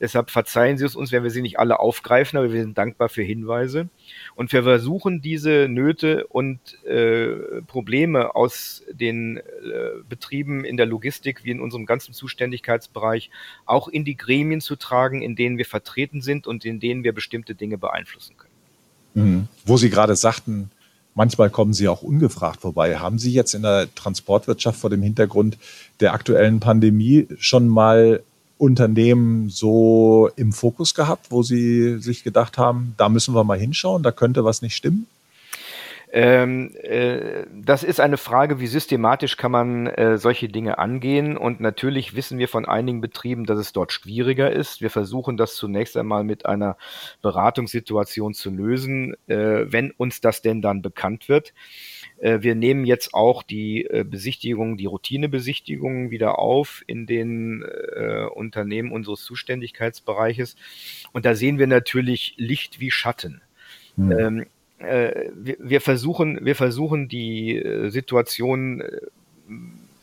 Deshalb 0.00 0.30
verzeihen 0.30 0.76
Sie 0.76 0.84
es 0.84 0.96
uns, 0.96 1.12
wenn 1.12 1.22
wir 1.22 1.30
sie 1.30 1.42
nicht 1.42 1.58
alle 1.58 1.78
aufgreifen, 1.78 2.36
aber 2.36 2.52
wir 2.52 2.62
sind 2.62 2.76
dankbar 2.76 3.08
für 3.08 3.22
Hinweise. 3.22 3.88
Und 4.34 4.52
wir 4.52 4.64
versuchen 4.64 5.22
diese 5.22 5.68
Nöte 5.68 6.26
und 6.26 6.58
äh, 6.84 7.62
Probleme 7.66 8.34
aus 8.34 8.84
den 8.90 9.38
äh, 9.38 9.42
Betrieben 10.08 10.64
in 10.64 10.76
der 10.76 10.86
Logistik 10.86 11.44
wie 11.44 11.50
in 11.50 11.60
unserem 11.60 11.86
ganzen 11.86 12.12
Zuständigkeitsbereich 12.12 13.30
auch 13.64 13.88
in 13.88 14.04
die 14.04 14.16
Gremien 14.16 14.60
zu 14.60 14.76
tragen, 14.76 15.22
in 15.22 15.36
denen 15.36 15.58
wir 15.58 15.66
vertreten 15.66 16.20
sind 16.20 16.46
und 16.46 16.64
in 16.64 16.80
denen 16.80 17.04
wir 17.04 17.12
bestimmte 17.12 17.54
Dinge 17.54 17.78
beeinflussen 17.78 18.36
können. 18.36 18.52
Mhm. 19.14 19.48
Wo 19.64 19.76
Sie 19.76 19.90
gerade 19.90 20.16
sagten, 20.16 20.70
Manchmal 21.16 21.48
kommen 21.48 21.72
sie 21.72 21.88
auch 21.88 22.02
ungefragt 22.02 22.60
vorbei. 22.60 22.98
Haben 22.98 23.18
Sie 23.18 23.32
jetzt 23.32 23.54
in 23.54 23.62
der 23.62 23.92
Transportwirtschaft 23.94 24.78
vor 24.78 24.90
dem 24.90 25.00
Hintergrund 25.00 25.56
der 26.00 26.12
aktuellen 26.12 26.60
Pandemie 26.60 27.26
schon 27.38 27.68
mal 27.68 28.22
Unternehmen 28.58 29.48
so 29.48 30.28
im 30.36 30.52
Fokus 30.52 30.94
gehabt, 30.94 31.30
wo 31.30 31.42
Sie 31.42 31.98
sich 32.00 32.22
gedacht 32.22 32.58
haben, 32.58 32.94
da 32.98 33.08
müssen 33.08 33.34
wir 33.34 33.44
mal 33.44 33.58
hinschauen, 33.58 34.02
da 34.02 34.12
könnte 34.12 34.44
was 34.44 34.60
nicht 34.60 34.76
stimmen? 34.76 35.06
Ähm, 36.18 36.70
äh, 36.82 37.44
das 37.52 37.82
ist 37.84 38.00
eine 38.00 38.16
Frage, 38.16 38.58
wie 38.58 38.68
systematisch 38.68 39.36
kann 39.36 39.52
man 39.52 39.86
äh, 39.86 40.16
solche 40.16 40.48
Dinge 40.48 40.78
angehen. 40.78 41.36
Und 41.36 41.60
natürlich 41.60 42.16
wissen 42.16 42.38
wir 42.38 42.48
von 42.48 42.64
einigen 42.64 43.02
Betrieben, 43.02 43.44
dass 43.44 43.58
es 43.58 43.74
dort 43.74 43.92
schwieriger 43.92 44.50
ist. 44.50 44.80
Wir 44.80 44.88
versuchen 44.88 45.36
das 45.36 45.56
zunächst 45.56 45.94
einmal 45.94 46.24
mit 46.24 46.46
einer 46.46 46.78
Beratungssituation 47.20 48.32
zu 48.32 48.48
lösen, 48.50 49.14
äh, 49.26 49.70
wenn 49.70 49.90
uns 49.90 50.22
das 50.22 50.40
denn 50.40 50.62
dann 50.62 50.80
bekannt 50.80 51.28
wird. 51.28 51.52
Äh, 52.16 52.38
wir 52.40 52.54
nehmen 52.54 52.86
jetzt 52.86 53.12
auch 53.12 53.42
die 53.42 53.84
äh, 53.84 54.02
Besichtigungen, 54.02 54.78
die 54.78 54.86
Routinebesichtigungen 54.86 56.10
wieder 56.10 56.38
auf 56.38 56.82
in 56.86 57.06
den 57.06 57.62
äh, 57.62 58.24
Unternehmen 58.24 58.90
unseres 58.90 59.22
Zuständigkeitsbereiches. 59.22 60.56
Und 61.12 61.26
da 61.26 61.34
sehen 61.34 61.58
wir 61.58 61.66
natürlich 61.66 62.32
Licht 62.38 62.80
wie 62.80 62.90
Schatten. 62.90 63.42
Hm. 63.96 64.18
Ähm, 64.18 64.46
äh, 64.78 65.30
wir, 65.34 65.56
wir, 65.58 65.80
versuchen, 65.80 66.44
wir 66.44 66.54
versuchen 66.54 67.08
die 67.08 67.56
äh, 67.56 67.88
Situation 67.90 68.80
äh, 68.80 69.00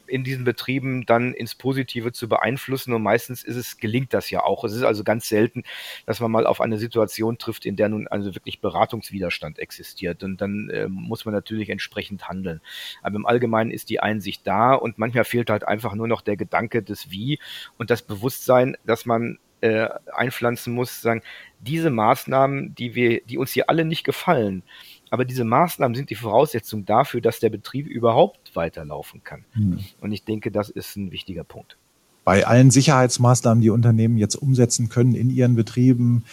in 0.07 0.23
diesen 0.23 0.43
Betrieben 0.43 1.05
dann 1.05 1.33
ins 1.33 1.55
Positive 1.55 2.11
zu 2.11 2.29
beeinflussen 2.29 2.93
und 2.93 3.01
meistens 3.01 3.43
ist 3.43 3.55
es, 3.55 3.77
gelingt 3.77 4.13
das 4.13 4.29
ja 4.29 4.43
auch. 4.43 4.63
Es 4.63 4.73
ist 4.73 4.83
also 4.83 5.03
ganz 5.03 5.27
selten, 5.27 5.63
dass 6.05 6.19
man 6.19 6.31
mal 6.31 6.45
auf 6.45 6.61
eine 6.61 6.77
Situation 6.77 7.37
trifft, 7.37 7.65
in 7.65 7.75
der 7.75 7.89
nun 7.89 8.07
also 8.07 8.35
wirklich 8.35 8.61
Beratungswiderstand 8.61 9.59
existiert 9.59 10.23
und 10.23 10.39
dann 10.39 10.69
äh, 10.69 10.87
muss 10.87 11.25
man 11.25 11.33
natürlich 11.33 11.69
entsprechend 11.69 12.27
handeln. 12.27 12.61
Aber 13.01 13.15
im 13.15 13.25
Allgemeinen 13.25 13.71
ist 13.71 13.89
die 13.89 14.01
Einsicht 14.01 14.45
da 14.45 14.75
und 14.75 14.99
manchmal 14.99 15.25
fehlt 15.25 15.49
halt 15.49 15.67
einfach 15.67 15.95
nur 15.95 16.07
noch 16.07 16.21
der 16.21 16.37
Gedanke 16.37 16.83
des 16.83 17.09
Wie 17.09 17.39
und 17.77 17.89
das 17.89 18.01
Bewusstsein, 18.01 18.77
dass 18.85 19.05
man 19.05 19.39
äh, 19.63 19.87
einpflanzen 20.13 20.73
muss, 20.73 21.01
sagen, 21.01 21.21
diese 21.61 21.89
Maßnahmen, 21.89 22.75
die 22.75 22.95
wir, 22.95 23.21
die 23.21 23.37
uns 23.37 23.51
hier 23.51 23.69
alle 23.69 23.85
nicht 23.85 24.03
gefallen, 24.03 24.61
aber 25.09 25.23
diese 25.23 25.45
Maßnahmen 25.45 25.95
sind 25.95 26.09
die 26.09 26.15
Voraussetzung 26.15 26.85
dafür, 26.85 27.21
dass 27.21 27.39
der 27.39 27.49
Betrieb 27.49 27.87
überhaupt 27.87 28.55
weiterlaufen 28.55 29.23
kann. 29.23 29.45
Hm. 29.53 29.79
Und 30.01 30.11
ich 30.11 30.25
denke, 30.25 30.51
das 30.51 30.69
ist 30.69 30.97
ein 30.97 31.11
wichtiger 31.11 31.45
Punkt. 31.45 31.77
Bei 32.25 32.45
allen 32.45 32.71
Sicherheitsmaßnahmen, 32.71 33.61
die 33.61 33.69
Unternehmen 33.69 34.17
jetzt 34.17 34.35
umsetzen 34.35 34.89
können 34.89 35.15
in 35.15 35.29
ihren 35.29 35.55
Betrieben, 35.55 36.25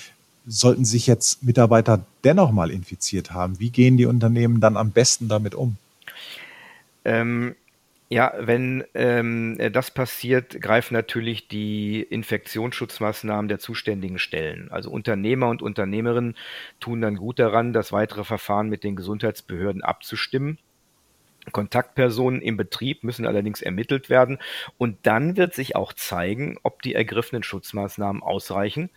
sollten 0.47 0.85
sich 0.85 1.07
jetzt 1.07 1.45
Mitarbeiter 1.45 2.05
dennoch 2.25 2.51
mal 2.51 2.71
infiziert 2.71 3.33
haben. 3.33 3.61
Wie 3.61 3.71
gehen 3.71 3.97
die 3.97 4.07
Unternehmen 4.07 4.61
dann 4.61 4.77
am 4.77 4.91
besten 4.91 5.29
damit 5.29 5.55
um? 5.55 5.77
Ähm, 7.05 7.55
ja, 8.13 8.35
wenn 8.41 8.83
ähm, 8.95 9.57
das 9.73 9.93
passiert, 9.93 10.61
greifen 10.61 10.95
natürlich 10.95 11.47
die 11.47 12.03
Infektionsschutzmaßnahmen 12.03 13.49
der 13.49 13.61
zuständigen 13.61 14.19
Stellen. 14.19 14.69
Also 14.73 14.91
Unternehmer 14.91 15.49
und 15.49 15.63
Unternehmerinnen 15.63 16.37
tun 16.81 17.01
dann 17.01 17.15
gut 17.15 17.39
daran, 17.39 17.73
das 17.73 17.93
weitere 17.93 18.25
Verfahren 18.25 18.69
mit 18.69 18.83
den 18.83 18.97
Gesundheitsbehörden 18.97 19.85
abzustimmen. 19.85 20.59
Kontaktpersonen 21.53 22.43
im 22.43 22.57
Betrieb 22.57 23.05
müssen 23.05 23.27
allerdings 23.27 23.63
ermittelt 23.63 24.11
werden 24.11 24.39
und 24.77 24.99
dann 25.05 25.37
wird 25.37 25.55
sich 25.55 25.77
auch 25.77 25.93
zeigen, 25.93 26.59
ob 26.65 26.83
die 26.83 26.97
ergriffenen 26.97 27.45
Schutzmaßnahmen 27.45 28.23
ausreichen, 28.23 28.91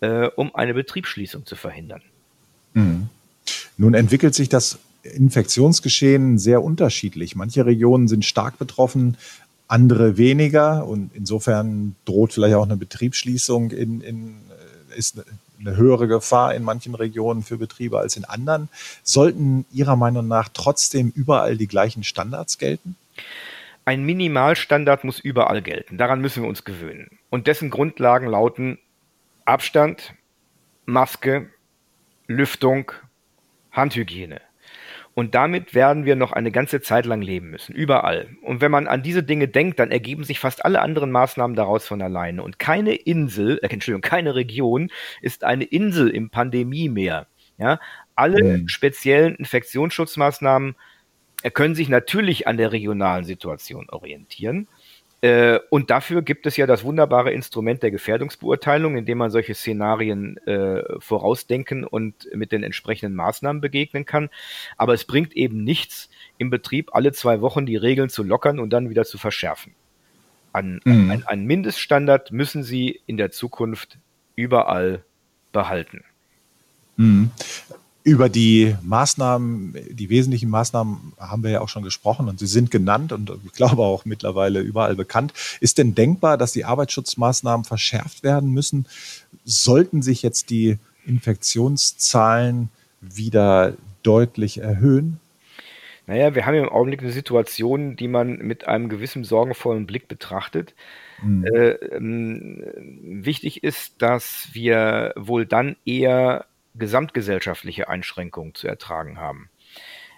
äh, 0.00 0.26
um 0.26 0.54
eine 0.54 0.74
Betriebsschließung 0.74 1.46
zu 1.46 1.56
verhindern. 1.56 2.02
Mhm. 2.74 3.08
Nun 3.78 3.94
entwickelt 3.94 4.34
sich 4.34 4.50
das 4.50 4.78
Infektionsgeschehen 5.02 6.38
sehr 6.38 6.62
unterschiedlich. 6.62 7.36
Manche 7.36 7.66
Regionen 7.66 8.08
sind 8.08 8.24
stark 8.24 8.58
betroffen, 8.58 9.16
andere 9.68 10.16
weniger. 10.16 10.86
Und 10.86 11.10
insofern 11.14 11.96
droht 12.04 12.34
vielleicht 12.34 12.54
auch 12.54 12.64
eine 12.64 12.76
Betriebsschließung 12.76 13.70
in, 13.70 14.00
in 14.00 14.34
äh, 14.94 14.98
ist 14.98 15.22
eine 15.58 15.76
höhere 15.76 16.08
Gefahr 16.08 16.54
in 16.54 16.62
manchen 16.62 16.94
Regionen 16.94 17.42
für 17.42 17.56
Betriebe 17.56 17.98
als 17.98 18.16
in 18.16 18.24
anderen. 18.24 18.68
Sollten 19.02 19.64
Ihrer 19.72 19.96
Meinung 19.96 20.28
nach 20.28 20.48
trotzdem 20.52 21.12
überall 21.14 21.56
die 21.56 21.68
gleichen 21.68 22.04
Standards 22.04 22.58
gelten? 22.58 22.96
Ein 23.84 24.04
Minimalstandard 24.04 25.04
muss 25.04 25.18
überall 25.18 25.62
gelten. 25.62 25.98
Daran 25.98 26.20
müssen 26.20 26.42
wir 26.42 26.48
uns 26.48 26.64
gewöhnen. 26.64 27.18
Und 27.30 27.46
dessen 27.46 27.70
Grundlagen 27.70 28.28
lauten 28.28 28.78
Abstand, 29.44 30.14
Maske, 30.84 31.48
Lüftung, 32.28 32.92
Handhygiene. 33.72 34.40
Und 35.14 35.34
damit 35.34 35.74
werden 35.74 36.06
wir 36.06 36.16
noch 36.16 36.32
eine 36.32 36.50
ganze 36.50 36.80
Zeit 36.80 37.04
lang 37.04 37.20
leben 37.20 37.50
müssen, 37.50 37.74
überall. 37.74 38.30
Und 38.40 38.62
wenn 38.62 38.70
man 38.70 38.88
an 38.88 39.02
diese 39.02 39.22
Dinge 39.22 39.46
denkt, 39.46 39.78
dann 39.78 39.90
ergeben 39.90 40.24
sich 40.24 40.38
fast 40.38 40.64
alle 40.64 40.80
anderen 40.80 41.10
Maßnahmen 41.10 41.54
daraus 41.54 41.86
von 41.86 42.00
alleine. 42.00 42.42
Und 42.42 42.58
keine 42.58 42.94
Insel, 42.94 43.58
äh, 43.62 43.68
Entschuldigung, 43.68 44.00
keine 44.00 44.34
Region 44.34 44.90
ist 45.20 45.44
eine 45.44 45.64
Insel 45.64 46.08
im 46.08 46.30
Pandemiemeer. 46.30 47.26
Ja, 47.58 47.78
alle 48.14 48.42
mhm. 48.42 48.68
speziellen 48.68 49.34
Infektionsschutzmaßnahmen 49.34 50.76
äh, 51.42 51.50
können 51.50 51.74
sich 51.74 51.90
natürlich 51.90 52.46
an 52.46 52.56
der 52.56 52.72
regionalen 52.72 53.24
Situation 53.24 53.90
orientieren. 53.90 54.68
Äh, 55.22 55.60
und 55.70 55.90
dafür 55.90 56.20
gibt 56.20 56.46
es 56.46 56.56
ja 56.56 56.66
das 56.66 56.82
wunderbare 56.82 57.32
Instrument 57.32 57.80
der 57.82 57.92
Gefährdungsbeurteilung, 57.92 58.96
in 58.96 59.06
dem 59.06 59.18
man 59.18 59.30
solche 59.30 59.54
Szenarien 59.54 60.36
äh, 60.48 60.82
vorausdenken 60.98 61.84
und 61.84 62.28
mit 62.34 62.50
den 62.50 62.64
entsprechenden 62.64 63.14
Maßnahmen 63.14 63.62
begegnen 63.62 64.04
kann. 64.04 64.30
Aber 64.76 64.94
es 64.94 65.04
bringt 65.04 65.34
eben 65.34 65.62
nichts, 65.62 66.10
im 66.38 66.50
Betrieb 66.50 66.90
alle 66.92 67.12
zwei 67.12 67.40
Wochen 67.40 67.66
die 67.66 67.76
Regeln 67.76 68.08
zu 68.08 68.24
lockern 68.24 68.58
und 68.58 68.70
dann 68.70 68.90
wieder 68.90 69.04
zu 69.04 69.16
verschärfen. 69.16 69.74
An, 70.52 70.80
mhm. 70.84 71.10
an, 71.12 71.22
einen 71.24 71.46
Mindeststandard 71.46 72.32
müssen 72.32 72.64
Sie 72.64 73.00
in 73.06 73.16
der 73.16 73.30
Zukunft 73.30 73.98
überall 74.34 75.04
behalten. 75.52 76.02
Mhm. 76.96 77.30
Über 78.04 78.28
die 78.28 78.74
Maßnahmen, 78.82 79.76
die 79.90 80.10
wesentlichen 80.10 80.50
Maßnahmen 80.50 81.12
haben 81.18 81.44
wir 81.44 81.50
ja 81.50 81.60
auch 81.60 81.68
schon 81.68 81.84
gesprochen 81.84 82.28
und 82.28 82.38
sie 82.38 82.46
sind 82.46 82.70
genannt 82.70 83.12
und 83.12 83.30
ich 83.44 83.52
glaube 83.52 83.82
auch 83.82 84.04
mittlerweile 84.04 84.60
überall 84.60 84.96
bekannt. 84.96 85.32
Ist 85.60 85.78
denn 85.78 85.94
denkbar, 85.94 86.36
dass 86.36 86.52
die 86.52 86.64
Arbeitsschutzmaßnahmen 86.64 87.64
verschärft 87.64 88.24
werden 88.24 88.50
müssen? 88.50 88.86
Sollten 89.44 90.02
sich 90.02 90.22
jetzt 90.22 90.50
die 90.50 90.78
Infektionszahlen 91.06 92.70
wieder 93.00 93.74
deutlich 94.02 94.58
erhöhen? 94.58 95.20
Naja, 96.06 96.34
wir 96.34 96.46
haben 96.46 96.56
im 96.56 96.68
Augenblick 96.68 97.02
eine 97.02 97.12
Situation, 97.12 97.94
die 97.94 98.08
man 98.08 98.38
mit 98.38 98.66
einem 98.66 98.88
gewissen 98.88 99.22
sorgenvollen 99.22 99.86
Blick 99.86 100.08
betrachtet. 100.08 100.74
Mhm. 101.22 101.44
Äh, 101.44 101.70
ähm, 101.70 102.64
wichtig 103.24 103.62
ist, 103.62 104.02
dass 104.02 104.48
wir 104.52 105.12
wohl 105.16 105.46
dann 105.46 105.76
eher 105.84 106.46
gesamtgesellschaftliche 106.74 107.88
Einschränkungen 107.88 108.54
zu 108.54 108.68
ertragen 108.68 109.18
haben. 109.18 109.50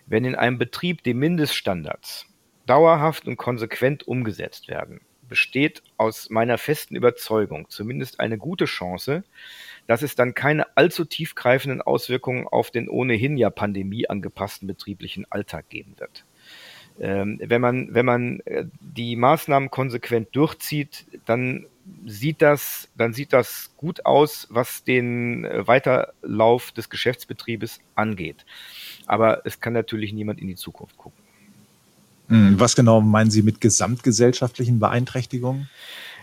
Wenn 0.07 0.25
in 0.25 0.35
einem 0.35 0.59
Betrieb 0.59 1.03
die 1.03 1.15
Mindeststandards 1.15 2.27
dauerhaft 2.67 3.27
und 3.27 3.37
konsequent 3.37 4.07
umgesetzt 4.07 4.69
werden, 4.69 5.01
besteht 5.29 5.83
aus 5.97 6.31
meiner 6.31 6.59
festen 6.59 6.97
Überzeugung 6.97 7.69
zumindest 7.71 8.21
eine 8.21 8.39
gute 8.39 8.67
Chance, 8.67 9.25
dass 9.87 10.03
es 10.03 10.15
dann 10.15 10.35
keine 10.35 10.77
allzu 10.77 11.05
tiefgreifenden 11.05 11.83
Auswirkungen 11.83 12.47
auf 12.47 12.71
den 12.71 12.89
ohnehin 12.89 13.37
ja 13.37 13.51
Pandemie 13.51 14.09
angepassten 14.09 14.69
betrieblichen 14.69 15.31
Alltag 15.31 15.69
geben 15.69 15.95
wird. 15.99 16.25
Ähm, 17.01 17.41
wenn 17.43 17.61
man, 17.61 17.93
wenn 17.93 18.07
man 18.07 18.41
äh, 18.45 18.67
die 18.81 19.17
Maßnahmen 19.17 19.71
konsequent 19.71 20.29
durchzieht, 20.33 21.07
dann 21.27 21.67
sieht 22.07 22.41
das, 22.41 22.89
dann 22.97 23.13
sieht 23.13 23.33
das 23.33 23.71
gut 23.77 24.07
aus, 24.07 24.47
was 24.51 24.85
den 24.85 25.45
äh, 25.45 25.67
Weiterlauf 25.67 26.73
des 26.73 26.91
Geschäftsbetriebes 26.91 27.81
angeht. 27.95 28.45
Aber 29.07 29.43
es 29.45 29.61
kann 29.61 29.73
natürlich 29.73 30.13
niemand 30.13 30.41
in 30.41 30.49
die 30.49 30.55
Zukunft 30.55 30.97
gucken. 30.97 31.19
Hm, 32.29 32.59
was 32.59 32.75
genau 32.77 33.01
meinen 33.01 33.31
Sie 33.31 33.43
mit 33.43 33.61
gesamtgesellschaftlichen 33.61 34.79
Beeinträchtigungen? 34.79 35.69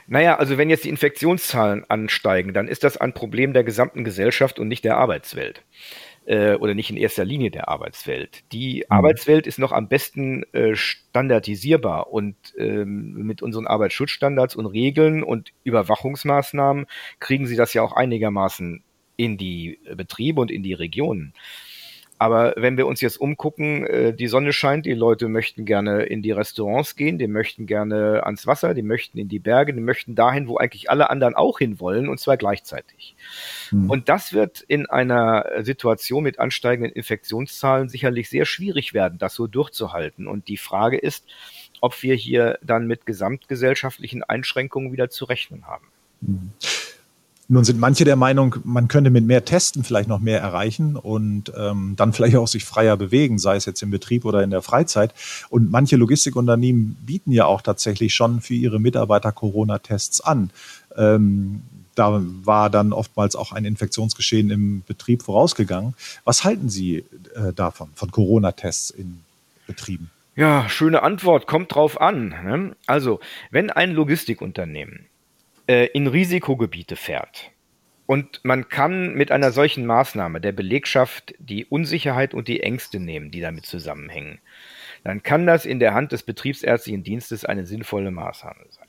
Naja, 0.07 0.37
also 0.37 0.57
wenn 0.57 0.69
jetzt 0.69 0.83
die 0.83 0.89
Infektionszahlen 0.89 1.85
ansteigen, 1.89 2.53
dann 2.53 2.67
ist 2.67 2.83
das 2.83 2.97
ein 2.97 3.13
Problem 3.13 3.53
der 3.53 3.63
gesamten 3.63 4.03
Gesellschaft 4.03 4.57
und 4.57 4.67
nicht 4.67 4.83
der 4.83 4.97
Arbeitswelt 4.97 5.61
äh, 6.25 6.55
oder 6.55 6.73
nicht 6.73 6.89
in 6.89 6.97
erster 6.97 7.25
Linie 7.25 7.51
der 7.51 7.67
Arbeitswelt. 7.67 8.43
Die 8.51 8.77
mhm. 8.77 8.95
Arbeitswelt 8.95 9.47
ist 9.47 9.59
noch 9.59 9.71
am 9.71 9.87
besten 9.87 10.43
äh, 10.53 10.75
standardisierbar 10.75 12.11
und 12.11 12.35
ähm, 12.57 13.13
mit 13.13 13.41
unseren 13.41 13.67
Arbeitsschutzstandards 13.67 14.55
und 14.55 14.65
Regeln 14.67 15.23
und 15.23 15.51
Überwachungsmaßnahmen 15.63 16.85
kriegen 17.19 17.47
sie 17.47 17.55
das 17.55 17.73
ja 17.73 17.81
auch 17.81 17.93
einigermaßen 17.93 18.83
in 19.17 19.37
die 19.37 19.79
Betriebe 19.95 20.41
und 20.41 20.51
in 20.51 20.63
die 20.63 20.73
Regionen. 20.73 21.33
Aber 22.21 22.53
wenn 22.55 22.77
wir 22.77 22.85
uns 22.85 23.01
jetzt 23.01 23.19
umgucken, 23.19 23.83
äh, 23.87 24.13
die 24.13 24.27
Sonne 24.27 24.53
scheint, 24.53 24.85
die 24.85 24.93
Leute 24.93 25.27
möchten 25.27 25.65
gerne 25.65 26.03
in 26.03 26.21
die 26.21 26.31
Restaurants 26.31 26.95
gehen, 26.95 27.17
die 27.17 27.25
möchten 27.25 27.65
gerne 27.65 28.23
ans 28.23 28.45
Wasser, 28.45 28.75
die 28.75 28.83
möchten 28.83 29.17
in 29.17 29.27
die 29.27 29.39
Berge, 29.39 29.73
die 29.73 29.81
möchten 29.81 30.13
dahin, 30.13 30.47
wo 30.47 30.57
eigentlich 30.57 30.91
alle 30.91 31.09
anderen 31.09 31.33
auch 31.33 31.57
hinwollen, 31.57 32.07
und 32.07 32.19
zwar 32.19 32.37
gleichzeitig. 32.37 33.15
Mhm. 33.71 33.89
Und 33.89 34.07
das 34.07 34.33
wird 34.33 34.61
in 34.61 34.87
einer 34.87 35.47
Situation 35.63 36.21
mit 36.21 36.37
ansteigenden 36.37 36.93
Infektionszahlen 36.93 37.89
sicherlich 37.89 38.29
sehr 38.29 38.45
schwierig 38.45 38.93
werden, 38.93 39.17
das 39.17 39.33
so 39.33 39.47
durchzuhalten. 39.47 40.27
Und 40.27 40.47
die 40.47 40.57
Frage 40.57 40.99
ist, 40.99 41.25
ob 41.81 42.03
wir 42.03 42.13
hier 42.13 42.59
dann 42.61 42.85
mit 42.85 43.07
gesamtgesellschaftlichen 43.07 44.21
Einschränkungen 44.21 44.91
wieder 44.91 45.09
zu 45.09 45.25
rechnen 45.25 45.65
haben. 45.65 45.87
Mhm. 46.21 46.51
Nun 47.51 47.65
sind 47.65 47.81
manche 47.81 48.05
der 48.05 48.15
Meinung, 48.15 48.55
man 48.63 48.88
könnte 48.88 49.10
mit 49.10 49.25
mehr 49.25 49.43
Testen 49.43 49.84
vielleicht 49.84 50.08
noch 50.08 50.22
mehr 50.22 50.39
erreichen 50.39 50.96
und 50.96 51.51
ähm, 51.58 51.96
dann 51.98 52.13
vielleicht 52.13 52.38
auch 52.38 52.48
sich 52.48 52.63
freier 52.63 52.96
bewegen, 52.96 53.39
sei 53.39 53.58
es 53.58 53.65
jetzt 53.65 53.84
im 53.84 53.91
Betrieb 53.91 54.24
oder 54.24 54.41
in 54.41 54.51
der 54.51 54.62
Freizeit. 54.62 55.13
Und 55.50 55.70
manche 55.70 55.98
Logistikunternehmen 55.98 56.96
bieten 57.05 57.34
ja 57.34 57.48
auch 57.48 57.62
tatsächlich 57.62 58.13
schon 58.13 58.39
für 58.39 58.53
ihre 58.53 58.79
Mitarbeiter 58.79 59.34
Corona-Tests 59.34 60.22
an. 60.22 60.51
Ähm, 60.96 61.63
da 61.93 62.22
war 62.46 62.70
dann 62.70 62.93
oftmals 62.93 63.36
auch 63.36 63.51
ein 63.51 63.65
Infektionsgeschehen 63.65 64.50
im 64.50 64.84
Betrieb 64.88 65.22
vorausgegangen. 65.22 65.93
Was 66.24 66.46
halten 66.46 66.70
Sie 66.70 67.03
äh, 67.36 67.51
davon, 67.53 67.89
von 67.96 68.12
Corona-Tests 68.12 68.91
in 68.91 69.20
Betrieben? 69.67 70.10
Ja, 70.38 70.70
schöne 70.70 71.03
Antwort, 71.03 71.48
kommt 71.48 71.75
drauf 71.75 72.00
an. 72.00 72.29
Ne? 72.29 72.75
Also, 72.88 73.20
wenn 73.50 73.70
ein 73.70 73.91
Logistikunternehmen 73.91 75.11
äh, 75.68 75.88
in 75.88 76.08
Risikogebiete 76.08 76.96
fährt. 76.96 77.51
Und 78.06 78.41
man 78.44 78.68
kann 78.68 79.13
mit 79.13 79.32
einer 79.32 79.51
solchen 79.51 79.86
Maßnahme 79.86 80.41
der 80.41 80.51
Belegschaft 80.51 81.34
die 81.39 81.65
Unsicherheit 81.65 82.34
und 82.34 82.48
die 82.48 82.62
Ängste 82.62 83.00
nehmen, 83.00 83.32
die 83.32 83.39
damit 83.39 83.65
zusammenhängen. 83.65 84.39
Dann 85.03 85.24
kann 85.24 85.48
das 85.48 85.65
in 85.65 85.80
der 85.80 85.94
Hand 85.94 86.12
des 86.12 86.24
betriebsärztlichen 86.24 87.03
Dienstes 87.03 87.46
eine 87.46 87.65
sinnvolle 87.65 88.12
Maßnahme 88.12 88.65
sein. 88.70 88.88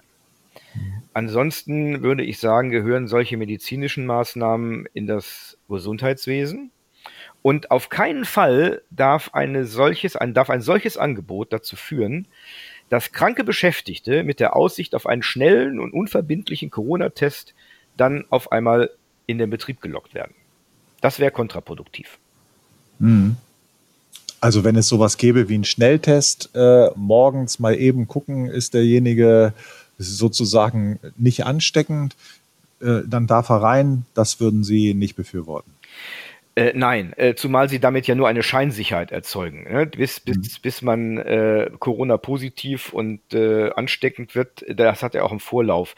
Ansonsten 1.15 2.03
würde 2.03 2.25
ich 2.25 2.39
sagen, 2.39 2.71
gehören 2.71 3.07
solche 3.07 3.37
medizinischen 3.37 4.07
Maßnahmen 4.07 4.87
in 4.95 5.07
das 5.07 5.59
Gesundheitswesen. 5.69 6.71
Und 7.43 7.71
auf 7.71 7.89
keinen 7.89 8.25
Fall 8.25 8.83
darf, 8.91 9.31
eine 9.35 9.65
solches, 9.65 10.17
ein, 10.17 10.33
darf 10.33 10.49
ein 10.49 10.63
solches 10.63 10.97
Angebot 10.97 11.53
dazu 11.53 11.77
führen, 11.77 12.29
dass 12.93 13.11
kranke 13.11 13.43
Beschäftigte 13.43 14.23
mit 14.23 14.39
der 14.39 14.55
Aussicht 14.55 14.95
auf 14.95 15.07
einen 15.07 15.23
schnellen 15.23 15.81
und 15.81 15.95
unverbindlichen 15.95 16.71
Corona-Test 16.71 17.55
dann 17.97 18.27
auf 18.29 18.53
einmal 18.53 18.91
in 19.25 19.39
den 19.39 19.49
Betrieb 19.49 19.81
gelockt 19.81 20.13
werden. 20.13 20.35
Das 21.01 21.19
wäre 21.19 21.31
kontraproduktiv. 21.31 22.19
Mhm. 22.99 23.37
Also 24.41 24.63
wenn 24.63 24.77
es 24.77 24.89
sowas 24.89 25.17
gäbe 25.17 25.49
wie 25.49 25.55
einen 25.55 25.65
Schnelltest, 25.65 26.51
äh, 26.55 26.91
morgens 26.95 27.59
mal 27.59 27.77
eben 27.77 28.09
gucken, 28.09 28.45
ist 28.45 28.75
derjenige 28.75 29.55
sozusagen 29.97 30.99
nicht 31.17 31.47
ansteckend, 31.47 32.15
äh, 32.83 33.01
dann 33.07 33.27
darf 33.27 33.49
er 33.49 33.63
rein, 33.63 34.05
das 34.13 34.39
würden 34.39 34.65
Sie 34.65 34.93
nicht 34.93 35.17
befürworten. 35.17 35.73
Äh, 36.55 36.73
nein, 36.75 37.15
äh, 37.17 37.35
zumal 37.35 37.69
sie 37.71 37.81
damit 37.81 38.07
ja 38.07 38.15
nur 38.15 38.29
eine 38.29 38.43
Scheinsicherheit 38.43 39.11
erzeugen. 39.11 39.65
Ne? 39.65 39.87
Bis, 39.87 40.21
bis, 40.21 40.37
mhm. 40.37 40.63
bis 40.63 40.83
man 40.83 41.19
äh, 41.19 41.71
Corona 41.79 42.19
positiv 42.19 42.93
und 42.93 43.21
äh, 43.33 43.71
ansteckend 43.71 44.35
wird, 44.35 44.65
das 44.69 45.03
hat 45.03 45.15
ja 45.15 45.23
auch 45.23 45.31
einen 45.31 45.41
Vorlauf. 45.41 45.95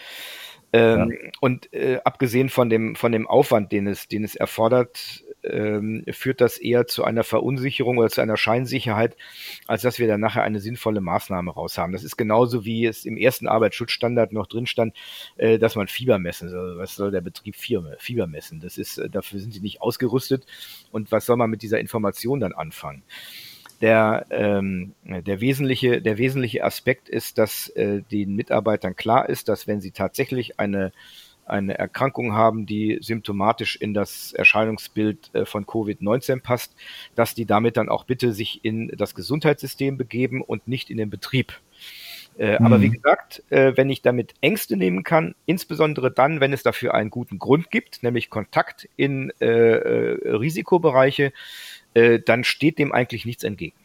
Ähm, 0.73 1.11
ja. 1.11 1.31
Und 1.41 1.73
äh, 1.73 2.01
abgesehen 2.05 2.49
von 2.49 2.69
dem, 2.69 2.95
von 2.95 3.11
dem 3.11 3.27
Aufwand, 3.27 3.73
den 3.73 3.87
es, 3.89 4.07
den 4.07 4.23
es 4.23 4.37
erfordert, 4.37 5.25
ähm, 5.45 6.05
führt 6.11 6.41
das 6.41 6.59
eher 6.59 6.87
zu 6.87 7.05
einer 7.05 7.25
Verunsicherung 7.25 7.99
oder 7.99 8.09
zu 8.09 8.21
einer 8.21 8.37
Scheinsicherheit, 8.37 9.17
als 9.67 9.83
dass 9.83 9.99
wir 9.99 10.09
dann 10.09 10.21
nachher 10.21 10.43
eine 10.43 10.61
sinnvolle 10.61 11.01
Maßnahme 11.01 11.53
raus 11.53 11.79
haben. 11.79 11.93
Das 11.93 12.05
ist 12.05 12.17
genauso 12.17 12.65
wie 12.65 12.87
es 12.87 13.05
im 13.05 13.17
ersten 13.17 13.49
Arbeitsschutzstandard 13.49 14.33
noch 14.33 14.47
drin 14.47 14.67
stand, 14.67 14.95
äh, 15.37 15.59
dass 15.59 15.77
man 15.77 15.89
Fieber 15.89 16.19
messen 16.19 16.49
soll. 16.49 16.79
Was 16.79 16.95
soll 16.97 17.11
der 17.11 17.21
Betrieb 17.21 17.57
Fieber 17.57 18.27
messen? 18.27 18.61
Das 18.61 18.79
ist, 18.79 18.99
äh, 18.99 19.09
dafür 19.09 19.41
sind 19.41 19.53
sie 19.53 19.61
nicht 19.61 19.83
ausgerüstet. 19.83 20.47
Und 20.91 21.13
was 21.13 21.27
soll 21.27 21.37
man 21.37 21.51
mit 21.51 21.63
dieser 21.63 21.81
Information 21.81 22.41
dann 22.41 22.53
anfangen? 22.53 23.03
Der, 23.81 24.27
ähm, 24.31 24.95
der, 25.05 25.41
wesentliche, 25.41 26.01
der 26.01 26.17
wesentliche 26.17 26.65
Aspekt 26.65 27.09
ist, 27.09 27.39
dass 27.39 27.69
äh, 27.71 28.03
den 28.03 28.35
Mitarbeitern 28.35 28.97
klar 28.97 29.29
ist, 29.29 29.49
dass 29.49 29.67
wenn 29.67 29.81
sie 29.81 29.91
tatsächlich 29.91 30.59
eine 30.61 30.93
eine 31.47 31.79
Erkrankung 31.79 32.33
haben, 32.33 32.67
die 32.67 32.99
symptomatisch 33.01 33.77
in 33.77 33.95
das 33.95 34.33
Erscheinungsbild 34.33 35.35
äh, 35.35 35.45
von 35.45 35.67
Covid-19 35.67 36.41
passt, 36.41 36.75
dass 37.15 37.35
die 37.35 37.47
damit 37.47 37.77
dann 37.77 37.89
auch 37.89 38.05
bitte 38.05 38.33
sich 38.33 38.65
in 38.65 38.89
das 38.89 39.15
Gesundheitssystem 39.15 39.97
begeben 39.97 40.43
und 40.43 40.69
nicht 40.69 40.91
in 40.91 40.97
den 40.97 41.11
Betrieb. 41.11 41.53
Äh, 42.39 42.59
mhm. 42.59 42.67
Aber 42.67 42.81
wie 42.81 42.91
gesagt, 42.91 43.43
äh, 43.51 43.77
wenn 43.77 43.91
ich 43.91 44.03
damit 44.03 44.35
Ängste 44.41 44.77
nehmen 44.77 45.05
kann, 45.05 45.35
insbesondere 45.47 46.11
dann, 46.11 46.41
wenn 46.41 46.53
es 46.53 46.63
dafür 46.63 46.95
einen 46.95 47.11
guten 47.11 47.39
Grund 47.39 47.71
gibt, 47.71 48.03
nämlich 48.03 48.31
Kontakt 48.31 48.89
in 48.97 49.31
äh, 49.41 49.47
Risikobereiche, 49.47 51.33
dann 52.27 52.43
steht 52.43 52.81
dem 52.81 52.91
eigentlich 52.91 53.25
nichts 53.25 53.45
entgegen. 53.45 53.77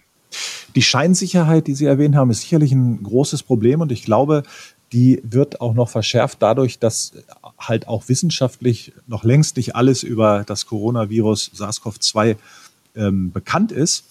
Die 0.76 0.82
Scheinsicherheit, 0.82 1.68
die 1.68 1.76
Sie 1.76 1.86
erwähnt 1.86 2.16
haben, 2.16 2.32
ist 2.32 2.42
sicherlich 2.42 2.72
ein 2.72 3.04
großes 3.04 3.44
Problem 3.44 3.82
und 3.82 3.92
ich 3.92 4.04
glaube, 4.04 4.42
die 4.92 5.22
wird 5.24 5.62
auch 5.62 5.74
noch 5.74 5.90
verschärft 5.90 6.42
dadurch, 6.42 6.80
dass 6.80 7.14
halt 7.60 7.88
auch 7.88 8.10
wissenschaftlich 8.10 8.94
noch 9.08 9.24
längst 9.24 9.58
nicht 9.58 9.76
alles 9.76 10.04
über 10.04 10.44
das 10.46 10.66
Coronavirus 10.66 11.52
SARS-CoV-2 11.56 12.38
ähm, 12.96 13.32
bekannt 13.32 13.72
ist 13.72 14.06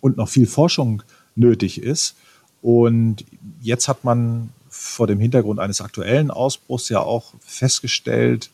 und 0.00 0.16
noch 0.16 0.28
viel 0.28 0.46
Forschung 0.46 1.02
nötig 1.34 1.82
ist. 1.82 2.14
Und 2.62 3.24
jetzt 3.60 3.88
hat 3.88 4.04
man 4.04 4.50
vor 4.68 5.06
dem 5.06 5.20
Hintergrund 5.20 5.60
eines 5.60 5.80
aktuellen 5.80 6.30
Ausbruchs 6.30 6.88
ja 6.88 7.00
auch 7.00 7.34
festgestellt, 7.40 8.50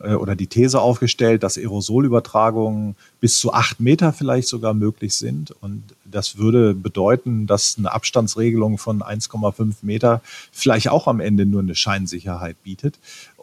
äh, 0.00 0.14
oder 0.14 0.36
die 0.36 0.46
These 0.46 0.80
aufgestellt, 0.80 1.42
dass 1.42 1.58
Aerosolübertragungen 1.58 2.96
bis 3.20 3.38
zu 3.38 3.52
acht 3.52 3.80
Meter 3.80 4.12
vielleicht 4.12 4.48
sogar 4.48 4.74
möglich 4.74 5.14
sind. 5.14 5.54
Und 5.60 5.82
das 6.04 6.38
würde 6.38 6.74
bedeuten, 6.74 7.46
dass 7.46 7.76
eine 7.78 7.92
Abstandsregelung 7.92 8.78
von 8.78 9.02
1,5 9.02 9.74
Meter 9.82 10.22
vielleicht 10.52 10.88
auch 10.88 11.06
am 11.06 11.20
Ende 11.20 11.46
nur 11.46 11.60
eine 11.60 11.74
Scheinsicherheit 11.74 12.56
bietet. 12.62 12.98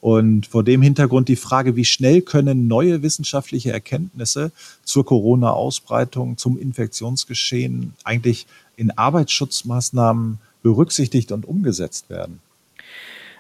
Und 0.06 0.46
vor 0.46 0.64
dem 0.64 0.82
Hintergrund 0.82 1.30
die 1.30 1.36
Frage, 1.36 1.76
wie 1.76 1.86
schnell 1.86 2.22
können 2.22 2.68
neue 2.68 3.02
wissenschaftliche 3.02 3.72
Erkenntnisse 3.72 4.52
zur 4.84 5.06
Corona-Ausbreitung, 5.06 6.38
zum 6.38 6.60
Infektionsgeschehen 6.60 7.94
eigentlich 8.04 8.46
in 8.78 8.92
Arbeitsschutzmaßnahmen 8.92 10.38
berücksichtigt 10.62 11.32
und 11.32 11.46
umgesetzt 11.46 12.10
werden? 12.10 12.40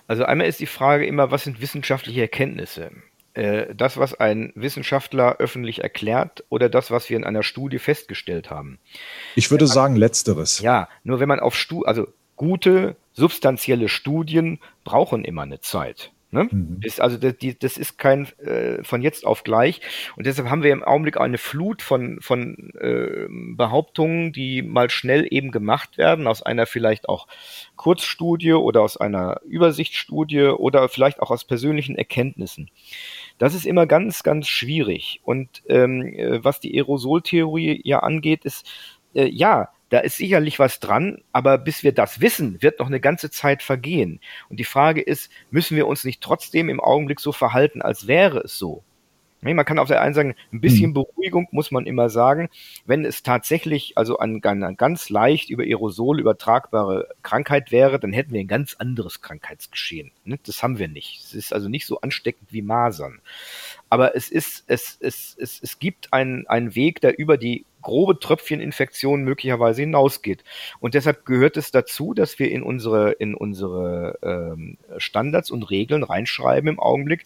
Also 0.07 0.23
einmal 0.23 0.47
ist 0.47 0.59
die 0.59 0.65
Frage 0.65 1.05
immer, 1.05 1.31
was 1.31 1.43
sind 1.43 1.61
wissenschaftliche 1.61 2.21
Erkenntnisse? 2.21 2.91
Äh, 3.33 3.75
das, 3.75 3.97
was 3.97 4.13
ein 4.13 4.53
Wissenschaftler 4.55 5.37
öffentlich 5.37 5.83
erklärt 5.83 6.43
oder 6.49 6.69
das, 6.69 6.89
was 6.91 7.09
wir 7.09 7.17
in 7.17 7.23
einer 7.23 7.43
Studie 7.43 7.79
festgestellt 7.79 8.49
haben? 8.49 8.79
Ich 9.35 9.51
würde 9.51 9.67
sagen, 9.67 9.95
letzteres. 9.95 10.59
Ja, 10.59 10.87
nur 11.03 11.19
wenn 11.19 11.27
man 11.27 11.39
auf 11.39 11.55
Stu 11.55 11.83
also 11.83 12.07
gute, 12.35 12.95
substanzielle 13.13 13.89
Studien 13.89 14.59
brauchen 14.83 15.25
immer 15.25 15.43
eine 15.43 15.59
Zeit. 15.59 16.11
Ne? 16.31 16.49
Mhm. 16.51 16.79
Ist 16.81 16.99
also 16.99 17.17
das, 17.17 17.37
die, 17.37 17.57
das 17.57 17.77
ist 17.77 17.97
kein 17.97 18.27
äh, 18.39 18.83
von 18.83 19.01
jetzt 19.01 19.25
auf 19.25 19.43
gleich. 19.43 19.81
Und 20.15 20.25
deshalb 20.25 20.49
haben 20.49 20.63
wir 20.63 20.71
im 20.71 20.83
Augenblick 20.83 21.17
eine 21.17 21.37
Flut 21.37 21.81
von, 21.81 22.19
von 22.21 22.73
äh, 22.79 23.27
Behauptungen, 23.29 24.33
die 24.33 24.61
mal 24.61 24.89
schnell 24.89 25.27
eben 25.29 25.51
gemacht 25.51 25.97
werden, 25.97 26.27
aus 26.27 26.41
einer 26.41 26.65
vielleicht 26.65 27.07
auch 27.07 27.27
Kurzstudie 27.75 28.53
oder 28.53 28.81
aus 28.81 28.97
einer 28.97 29.39
Übersichtsstudie 29.45 30.47
oder 30.47 30.89
vielleicht 30.89 31.21
auch 31.21 31.31
aus 31.31 31.45
persönlichen 31.45 31.95
Erkenntnissen. 31.95 32.69
Das 33.37 33.53
ist 33.53 33.65
immer 33.65 33.85
ganz, 33.85 34.23
ganz 34.23 34.47
schwierig. 34.47 35.21
Und 35.23 35.63
ähm, 35.67 36.01
äh, 36.03 36.43
was 36.43 36.59
die 36.59 36.75
Aerosoltheorie 36.75 37.81
ja 37.83 37.99
angeht, 37.99 38.45
ist, 38.45 38.67
äh, 39.13 39.29
ja, 39.29 39.69
da 39.95 40.01
ist 40.01 40.17
sicherlich 40.17 40.59
was 40.59 40.81
dran, 40.81 41.19
aber 41.31 41.57
bis 41.57 41.81
wir 41.81 41.93
das 41.93 42.19
wissen, 42.19 42.61
wird 42.61 42.79
noch 42.79 42.87
eine 42.87 42.99
ganze 42.99 43.31
Zeit 43.31 43.63
vergehen. 43.63 44.19
Und 44.49 44.59
die 44.59 44.65
Frage 44.65 44.99
ist, 44.99 45.31
müssen 45.51 45.77
wir 45.77 45.87
uns 45.87 46.03
nicht 46.03 46.19
trotzdem 46.19 46.67
im 46.67 46.81
Augenblick 46.81 47.21
so 47.21 47.31
verhalten, 47.31 47.81
als 47.81 48.05
wäre 48.05 48.39
es 48.39 48.57
so? 48.57 48.83
Man 49.39 49.63
kann 49.63 49.79
auf 49.79 49.87
der 49.87 50.01
einen 50.01 50.13
Seite 50.13 50.35
ein 50.51 50.59
bisschen 50.59 50.87
hm. 50.87 50.93
Beruhigung 50.95 51.47
muss 51.51 51.71
man 51.71 51.85
immer 51.85 52.09
sagen, 52.09 52.49
wenn 52.85 53.05
es 53.05 53.23
tatsächlich 53.23 53.97
also 53.97 54.17
eine, 54.17 54.41
eine 54.43 54.75
ganz 54.75 55.09
leicht 55.09 55.49
über 55.49 55.63
Aerosol 55.63 56.19
übertragbare 56.19 57.07
Krankheit 57.21 57.71
wäre, 57.71 57.97
dann 57.97 58.11
hätten 58.11 58.33
wir 58.33 58.41
ein 58.41 58.47
ganz 58.47 58.73
anderes 58.73 59.21
Krankheitsgeschehen. 59.21 60.11
Ne? 60.25 60.39
Das 60.43 60.61
haben 60.61 60.77
wir 60.77 60.89
nicht. 60.89 61.21
Es 61.23 61.33
ist 61.33 61.53
also 61.53 61.69
nicht 61.69 61.85
so 61.85 62.01
ansteckend 62.01 62.51
wie 62.51 62.63
Masern. 62.63 63.21
Aber 63.89 64.13
es 64.15 64.29
ist, 64.29 64.65
es, 64.67 64.97
es, 64.99 65.37
es, 65.39 65.59
es 65.61 65.79
gibt 65.79 66.11
einen, 66.11 66.47
einen 66.47 66.75
Weg, 66.75 66.99
der 66.99 67.17
über 67.17 67.37
die 67.37 67.65
grobe 67.85 68.19
Tröpfcheninfektion 68.19 69.23
möglicherweise 69.23 69.83
hinausgeht. 69.83 70.43
Und 70.79 70.95
deshalb 70.95 71.23
gehört 71.23 71.55
es 71.55 71.69
dazu, 71.69 72.13
dass 72.15 72.39
wir 72.39 72.51
in 72.51 72.63
unsere, 72.63 73.11
in 73.11 73.35
unsere 73.35 74.17
ähm, 74.23 74.77
Standards 74.97 75.51
und 75.51 75.63
Regeln 75.69 76.03
reinschreiben 76.03 76.67
im 76.67 76.79
Augenblick, 76.79 77.25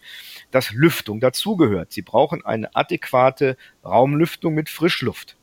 dass 0.50 0.72
Lüftung 0.72 1.18
dazugehört. 1.18 1.92
Sie 1.92 2.02
brauchen 2.02 2.44
eine 2.44 2.76
adäquate 2.76 3.56
Raumlüftung 3.84 4.54
mit 4.54 4.68
Frischluft. 4.68 5.36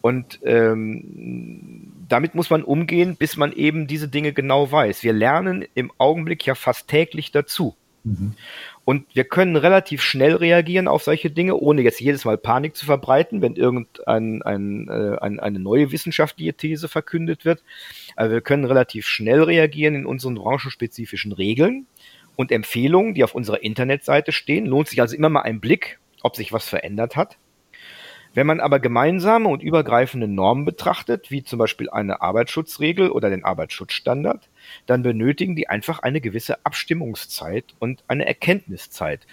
Und 0.00 0.40
ähm, 0.44 1.92
damit 2.08 2.34
muss 2.34 2.50
man 2.50 2.64
umgehen, 2.64 3.16
bis 3.16 3.36
man 3.36 3.52
eben 3.52 3.86
diese 3.86 4.08
Dinge 4.08 4.32
genau 4.32 4.72
weiß. 4.72 5.04
Wir 5.04 5.12
lernen 5.12 5.64
im 5.74 5.92
Augenblick 5.98 6.44
ja 6.44 6.56
fast 6.56 6.88
täglich 6.88 7.30
dazu. 7.30 7.76
Mhm. 8.02 8.34
Und 8.90 9.06
wir 9.14 9.22
können 9.22 9.54
relativ 9.54 10.02
schnell 10.02 10.34
reagieren 10.34 10.88
auf 10.88 11.04
solche 11.04 11.30
Dinge, 11.30 11.54
ohne 11.54 11.82
jetzt 11.82 12.00
jedes 12.00 12.24
Mal 12.24 12.36
Panik 12.36 12.74
zu 12.74 12.86
verbreiten, 12.86 13.40
wenn 13.40 13.54
irgendein 13.54 14.42
ein, 14.42 14.88
äh, 14.88 15.16
ein, 15.20 15.38
eine 15.38 15.60
neue 15.60 15.92
wissenschaftliche 15.92 16.54
These 16.54 16.88
verkündet 16.88 17.44
wird. 17.44 17.62
Aber 18.16 18.32
wir 18.32 18.40
können 18.40 18.64
relativ 18.64 19.06
schnell 19.06 19.44
reagieren 19.44 19.94
in 19.94 20.06
unseren 20.06 20.34
branchenspezifischen 20.34 21.30
Regeln 21.30 21.86
und 22.34 22.50
Empfehlungen, 22.50 23.14
die 23.14 23.22
auf 23.22 23.36
unserer 23.36 23.62
Internetseite 23.62 24.32
stehen. 24.32 24.66
Lohnt 24.66 24.88
sich 24.88 25.00
also 25.00 25.14
immer 25.14 25.28
mal 25.28 25.42
ein 25.42 25.60
Blick, 25.60 26.00
ob 26.22 26.34
sich 26.34 26.52
was 26.52 26.68
verändert 26.68 27.14
hat. 27.14 27.38
Wenn 28.32 28.46
man 28.46 28.60
aber 28.60 28.78
gemeinsame 28.78 29.48
und 29.48 29.62
übergreifende 29.62 30.28
Normen 30.28 30.64
betrachtet, 30.64 31.30
wie 31.32 31.42
zum 31.42 31.58
Beispiel 31.58 31.90
eine 31.90 32.22
Arbeitsschutzregel 32.22 33.10
oder 33.10 33.28
den 33.28 33.44
Arbeitsschutzstandard, 33.44 34.48
dann 34.86 35.02
benötigen 35.02 35.56
die 35.56 35.68
einfach 35.68 35.98
eine 36.00 36.20
gewisse 36.20 36.64
Abstimmungszeit 36.64 37.64
und 37.80 38.04
eine 38.06 38.26
Erkenntniszeit. 38.26 39.26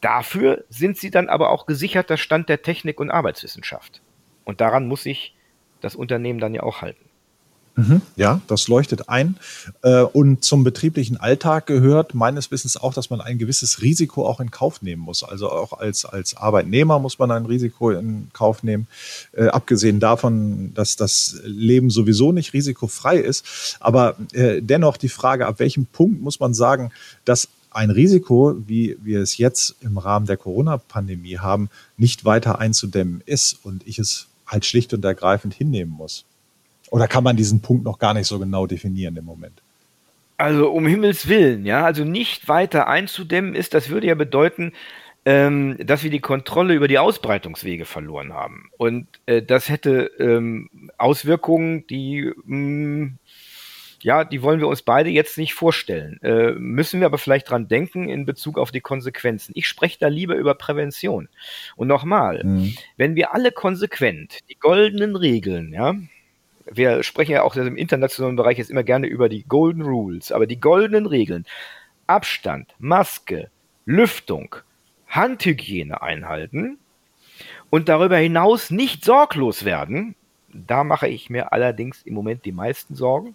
Dafür 0.00 0.64
sind 0.70 0.96
sie 0.96 1.10
dann 1.10 1.28
aber 1.28 1.50
auch 1.50 1.66
gesicherter 1.66 2.16
Stand 2.16 2.48
der 2.48 2.62
Technik 2.62 3.00
und 3.00 3.10
Arbeitswissenschaft. 3.10 4.00
Und 4.44 4.62
daran 4.62 4.88
muss 4.88 5.02
sich 5.02 5.34
das 5.80 5.94
Unternehmen 5.94 6.40
dann 6.40 6.54
ja 6.54 6.62
auch 6.62 6.80
halten. 6.80 7.07
Mhm, 7.78 8.02
ja, 8.16 8.40
das 8.48 8.66
leuchtet 8.66 9.08
ein. 9.08 9.36
Äh, 9.82 10.02
und 10.02 10.44
zum 10.44 10.64
betrieblichen 10.64 11.16
Alltag 11.16 11.66
gehört 11.66 12.12
meines 12.12 12.50
Wissens 12.50 12.76
auch, 12.76 12.92
dass 12.92 13.08
man 13.08 13.20
ein 13.20 13.38
gewisses 13.38 13.82
Risiko 13.82 14.26
auch 14.26 14.40
in 14.40 14.50
Kauf 14.50 14.82
nehmen 14.82 15.00
muss. 15.00 15.22
Also 15.22 15.48
auch 15.48 15.72
als, 15.74 16.04
als 16.04 16.36
Arbeitnehmer 16.36 16.98
muss 16.98 17.20
man 17.20 17.30
ein 17.30 17.46
Risiko 17.46 17.92
in 17.92 18.30
Kauf 18.32 18.64
nehmen. 18.64 18.88
Äh, 19.30 19.46
abgesehen 19.46 20.00
davon, 20.00 20.74
dass 20.74 20.96
das 20.96 21.40
Leben 21.44 21.88
sowieso 21.88 22.32
nicht 22.32 22.52
risikofrei 22.52 23.18
ist. 23.18 23.76
Aber 23.78 24.16
äh, 24.32 24.60
dennoch 24.60 24.96
die 24.96 25.08
Frage, 25.08 25.46
ab 25.46 25.60
welchem 25.60 25.86
Punkt 25.86 26.20
muss 26.20 26.40
man 26.40 26.54
sagen, 26.54 26.90
dass 27.24 27.48
ein 27.70 27.90
Risiko, 27.90 28.56
wie 28.66 28.96
wir 29.04 29.20
es 29.20 29.38
jetzt 29.38 29.76
im 29.82 29.98
Rahmen 29.98 30.26
der 30.26 30.36
Corona-Pandemie 30.36 31.38
haben, 31.38 31.70
nicht 31.96 32.24
weiter 32.24 32.58
einzudämmen 32.58 33.22
ist 33.24 33.56
und 33.62 33.86
ich 33.86 34.00
es 34.00 34.26
halt 34.48 34.64
schlicht 34.64 34.92
und 34.94 35.04
ergreifend 35.04 35.54
hinnehmen 35.54 35.92
muss. 35.92 36.24
Oder 36.90 37.08
kann 37.08 37.24
man 37.24 37.36
diesen 37.36 37.60
Punkt 37.60 37.84
noch 37.84 37.98
gar 37.98 38.14
nicht 38.14 38.26
so 38.26 38.38
genau 38.38 38.66
definieren 38.66 39.16
im 39.16 39.24
Moment? 39.24 39.60
Also 40.36 40.70
um 40.70 40.86
Himmels 40.86 41.28
Willen, 41.28 41.66
ja, 41.66 41.84
also 41.84 42.04
nicht 42.04 42.48
weiter 42.48 42.86
einzudämmen 42.86 43.54
ist, 43.54 43.74
das 43.74 43.88
würde 43.88 44.06
ja 44.06 44.14
bedeuten, 44.14 44.72
ähm, 45.24 45.76
dass 45.84 46.04
wir 46.04 46.10
die 46.10 46.20
Kontrolle 46.20 46.74
über 46.74 46.86
die 46.86 46.98
Ausbreitungswege 46.98 47.84
verloren 47.84 48.32
haben. 48.32 48.70
Und 48.76 49.08
äh, 49.26 49.42
das 49.42 49.68
hätte 49.68 50.10
ähm, 50.20 50.70
Auswirkungen, 50.96 51.86
die 51.88 52.32
mh, 52.44 52.56
mm, 52.56 53.18
ja, 54.00 54.24
die 54.24 54.42
wollen 54.42 54.60
wir 54.60 54.68
uns 54.68 54.82
beide 54.82 55.10
jetzt 55.10 55.38
nicht 55.38 55.54
vorstellen. 55.54 56.20
Äh, 56.22 56.52
müssen 56.52 57.00
wir 57.00 57.06
aber 57.06 57.18
vielleicht 57.18 57.50
dran 57.50 57.68
denken 57.68 58.08
in 58.08 58.26
Bezug 58.26 58.58
auf 58.58 58.70
die 58.70 58.80
Konsequenzen. 58.80 59.52
Ich 59.54 59.66
spreche 59.66 59.98
da 59.98 60.08
lieber 60.08 60.36
über 60.36 60.54
Prävention. 60.54 61.28
Und 61.76 61.88
nochmal, 61.88 62.44
mhm. 62.44 62.76
wenn 62.96 63.16
wir 63.16 63.34
alle 63.34 63.50
konsequent 63.50 64.38
die 64.48 64.58
goldenen 64.58 65.16
Regeln, 65.16 65.72
ja, 65.72 65.96
wir 66.70 67.02
sprechen 67.02 67.32
ja 67.32 67.42
auch 67.42 67.56
im 67.56 67.76
internationalen 67.76 68.36
Bereich 68.36 68.58
jetzt 68.58 68.70
immer 68.70 68.82
gerne 68.82 69.06
über 69.06 69.28
die 69.28 69.44
Golden 69.44 69.82
Rules, 69.82 70.32
aber 70.32 70.46
die 70.46 70.60
goldenen 70.60 71.06
Regeln, 71.06 71.44
Abstand, 72.06 72.74
Maske, 72.78 73.50
Lüftung, 73.84 74.56
Handhygiene 75.06 76.02
einhalten 76.02 76.78
und 77.70 77.88
darüber 77.88 78.16
hinaus 78.16 78.70
nicht 78.70 79.04
sorglos 79.04 79.64
werden, 79.64 80.14
da 80.52 80.84
mache 80.84 81.08
ich 81.08 81.30
mir 81.30 81.52
allerdings 81.52 82.02
im 82.02 82.14
Moment 82.14 82.44
die 82.44 82.52
meisten 82.52 82.94
Sorgen, 82.94 83.34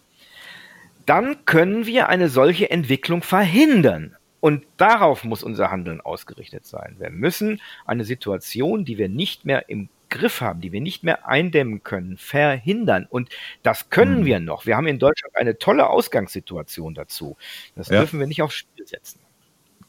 dann 1.05 1.45
können 1.45 1.85
wir 1.85 2.09
eine 2.09 2.29
solche 2.29 2.69
Entwicklung 2.69 3.21
verhindern. 3.21 4.15
Und 4.39 4.65
darauf 4.75 5.23
muss 5.23 5.41
unser 5.41 5.71
Handeln 5.71 6.01
ausgerichtet 6.01 6.65
sein. 6.65 6.95
Wir 6.99 7.09
müssen 7.09 7.61
eine 7.85 8.03
Situation, 8.03 8.83
die 8.83 8.97
wir 8.97 9.07
nicht 9.07 9.45
mehr 9.45 9.69
im 9.69 9.87
Griff 10.13 10.41
haben, 10.41 10.61
die 10.61 10.71
wir 10.71 10.81
nicht 10.81 11.03
mehr 11.03 11.27
eindämmen 11.27 11.83
können, 11.83 12.17
verhindern. 12.17 13.07
Und 13.09 13.29
das 13.63 13.89
können 13.89 14.21
mhm. 14.21 14.25
wir 14.25 14.39
noch. 14.39 14.65
Wir 14.65 14.77
haben 14.77 14.87
in 14.87 14.99
Deutschland 14.99 15.35
eine 15.35 15.57
tolle 15.57 15.89
Ausgangssituation 15.89 16.93
dazu. 16.93 17.35
Das 17.75 17.89
ja. 17.89 17.99
dürfen 17.99 18.19
wir 18.19 18.27
nicht 18.27 18.41
aufs 18.41 18.55
Spiel 18.55 18.85
setzen. 18.87 19.19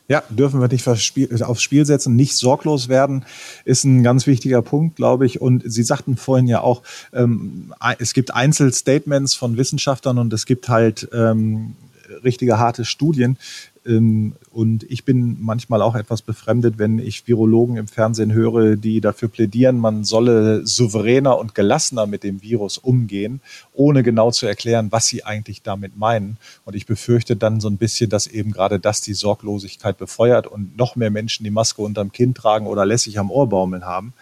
Ja, 0.07 0.23
dürfen 0.29 0.61
wir 0.61 0.69
nicht 0.69 0.87
aufs 0.87 1.63
Spiel 1.63 1.87
setzen, 1.87 2.15
nicht 2.15 2.37
sorglos 2.37 2.89
werden, 2.89 3.25
ist 3.65 3.85
ein 3.85 4.03
ganz 4.03 4.27
wichtiger 4.27 4.61
Punkt, 4.61 4.97
glaube 4.97 5.25
ich. 5.25 5.41
Und 5.41 5.63
Sie 5.65 5.83
sagten 5.83 6.17
vorhin 6.17 6.47
ja 6.47 6.61
auch, 6.61 6.83
ähm, 7.15 7.73
es 7.99 8.13
gibt 8.13 8.35
Einzelstatements 8.35 9.35
von 9.35 9.57
Wissenschaftlern 9.57 10.19
und 10.19 10.33
es 10.35 10.45
gibt 10.45 10.69
halt 10.69 11.09
ähm, 11.15 11.75
richtige 12.23 12.59
harte 12.59 12.85
Studien. 12.85 13.39
Ähm, 13.87 14.35
und 14.51 14.85
ich 14.85 15.05
bin 15.05 15.37
manchmal 15.41 15.83
auch 15.83 15.95
etwas 15.95 16.23
befremdet, 16.23 16.79
wenn 16.79 16.99
ich 16.99 17.27
Virologen 17.27 17.77
im 17.77 17.89
Fernsehen 17.89 18.33
höre, 18.33 18.77
die 18.77 19.01
dafür 19.01 19.29
plädieren, 19.29 19.79
man 19.79 20.05
solle 20.05 20.67
souveräner 20.67 21.39
und 21.39 21.55
gelassener 21.55 22.07
mit 22.07 22.23
dem 22.23 22.43
Virus 22.43 22.79
umgehen, 22.79 23.41
ohne 23.73 24.03
genau 24.03 24.31
zu 24.31 24.47
erklären, 24.47 24.91
was 24.91 25.07
sie 25.07 25.25
eigentlich 25.25 25.63
damit 25.63 25.97
meinen. 25.97 26.39
Und 26.65 26.77
ich 26.77 26.87
befürchte 26.87 27.37
dann 27.37 27.61
so 27.61 27.69
ein 27.69 27.77
bisschen, 27.77 28.11
dass 28.11 28.27
eben 28.27 28.53
gerade 28.53 28.79
das 28.79 29.01
die 29.01 29.15
Sorglosigkeit 29.15 29.99
befeuert 29.99 30.47
und 30.47 30.77
noch 30.77 30.97
mehr 30.97 31.11
Menschen 31.11 31.45
die 31.45 31.51
Maske 31.51 31.83
unterm 31.83 32.13
Kinn 32.13 32.35
tragen 32.35 32.67
oder 32.67 32.87
lässig 32.87 33.19
am 33.19 33.31
Ohr 33.31 33.49
baumeln 33.49 33.85
haben. 33.85 34.15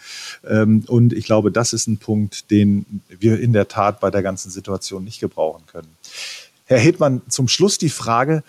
Ähm, 0.48 0.85
und 0.88 1.12
ich 1.12 1.24
glaube, 1.24 1.52
das 1.52 1.72
ist 1.72 1.87
ein 1.87 1.98
Punkt, 1.98 2.50
den 2.50 3.02
wir 3.09 3.38
in 3.38 3.52
der 3.52 3.68
Tat 3.68 4.00
bei 4.00 4.11
der 4.11 4.22
ganzen 4.22 4.50
Situation 4.50 5.05
nicht 5.05 5.20
gebrauchen 5.20 5.64
können. 5.66 5.88
Herr 6.72 6.80
Hedmann, 6.80 7.22
zum 7.28 7.48
Schluss 7.48 7.78
die 7.78 7.88
Frage, 7.88 8.42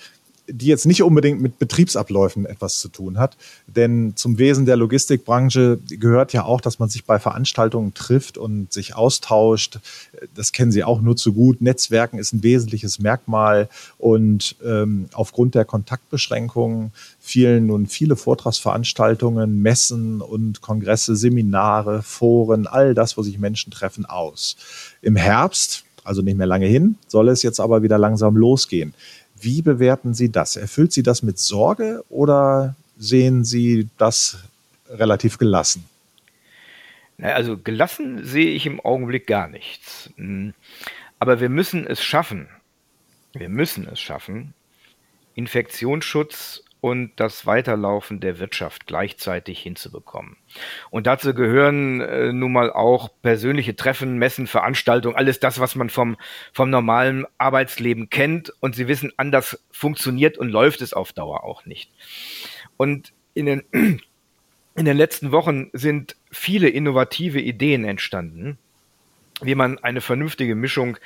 die 0.48 0.66
jetzt 0.66 0.86
nicht 0.86 1.04
unbedingt 1.04 1.42
mit 1.42 1.58
Betriebsabläufen 1.58 2.46
etwas 2.46 2.80
zu 2.80 2.90
tun 2.90 3.18
hat. 3.18 3.38
Denn 3.68 4.14
zum 4.16 4.38
Wesen 4.38 4.66
der 4.66 4.76
Logistikbranche 4.76 5.80
gehört 5.88 6.34
ja 6.34 6.44
auch, 6.44 6.60
dass 6.60 6.80
man 6.80 6.90
sich 6.90 7.06
bei 7.06 7.18
Veranstaltungen 7.18 7.94
trifft 7.94 8.38
und 8.38 8.74
sich 8.74 8.96
austauscht. 8.96 9.80
Das 10.36 10.52
kennen 10.52 10.72
Sie 10.72 10.84
auch 10.84 11.02
nur 11.02 11.16
zu 11.16 11.34
gut. 11.34 11.62
Netzwerken 11.62 12.20
ist 12.20 12.34
ein 12.34 12.44
wesentliches 12.44 13.00
Merkmal. 13.00 13.70
Und 13.98 14.58
ähm, 14.66 15.08
aufgrund 15.14 15.56
der 15.56 15.64
Kontaktbeschränkungen 15.64 16.92
fielen 17.22 17.68
nun 17.68 17.88
viele 17.88 18.18
Vortragsveranstaltungen, 18.18 19.62
Messen 19.62 20.20
und 20.20 20.62
Kongresse, 20.62 21.16
Seminare, 21.16 22.04
Foren, 22.04 22.68
all 22.68 22.94
das, 22.94 23.18
wo 23.18 23.22
sich 23.22 23.40
Menschen 23.40 23.72
treffen, 23.72 24.06
aus. 24.06 24.58
Im 25.02 25.16
Herbst, 25.16 25.86
also 26.04 26.22
nicht 26.22 26.38
mehr 26.38 26.48
lange 26.48 26.68
hin, 26.68 26.98
soll 27.08 27.30
es 27.30 27.44
jetzt 27.44 27.60
aber 27.60 27.84
wieder 27.84 27.98
langsam 27.98 28.36
losgehen. 28.36 28.94
Wie 29.40 29.62
bewerten 29.62 30.14
Sie 30.14 30.32
das? 30.32 30.56
Erfüllt 30.56 30.94
Sie 30.94 31.04
das 31.04 31.24
mit 31.24 31.40
Sorge 31.40 32.04
oder 32.10 32.76
sehen 32.98 33.44
Sie 33.44 33.90
das 33.98 34.38
relativ 34.90 35.38
gelassen? 35.38 35.86
Also 37.20 37.58
gelassen 37.58 38.26
sehe 38.26 38.52
ich 38.52 38.66
im 38.66 38.80
Augenblick 38.80 39.28
gar 39.28 39.48
nichts. 39.48 40.10
Hm. 40.18 40.54
Aber 41.20 41.40
wir 41.40 41.50
müssen 41.50 41.86
es 41.86 42.04
schaffen. 42.04 42.48
Wir 43.34 43.50
müssen 43.50 43.88
es 43.88 44.00
schaffen, 44.00 44.54
Infektionsschutz 45.34 46.64
und 46.84 47.12
das 47.16 47.46
Weiterlaufen 47.46 48.20
der 48.20 48.40
Wirtschaft 48.40 48.88
gleichzeitig 48.88 49.62
hinzubekommen. 49.62 50.36
Und 50.90 51.08
dazu 51.08 51.34
gehören 51.34 52.02
äh, 52.02 52.34
nun 52.34 52.52
mal 52.52 52.74
auch 52.74 53.10
persönliche 53.22 53.78
Treffen, 53.78 54.18
Messen, 54.18 54.48
Veranstaltungen, 54.48 55.16
alles 55.16 55.40
das, 55.40 55.62
was 55.62 55.76
man 55.76 55.90
vom, 55.90 56.18
vom 56.52 56.70
normalen 56.70 57.26
Arbeitsleben 57.38 58.10
kennt. 58.10 58.52
Und 58.60 58.76
Sie 58.76 58.90
wissen, 58.90 59.14
anders 59.16 59.64
funktioniert 59.72 60.38
und 60.38 60.50
läuft 60.50 60.82
es 60.82 60.92
auf 60.92 61.14
Dauer 61.14 61.46
auch 61.46 61.66
nicht. 61.66 61.90
Und 62.76 63.14
in 63.34 63.46
den 63.46 63.64
in 64.76 64.84
den 64.84 64.98
letzten 64.98 65.32
Wochen 65.32 65.70
sind 65.72 66.18
viele 66.32 66.68
innovative 66.68 67.40
Ideen 67.40 67.86
entstanden, 67.86 68.58
wie 69.42 69.56
man 69.56 69.80
eine 69.80 70.02
vernünftige 70.02 70.56
Mischung 70.56 70.98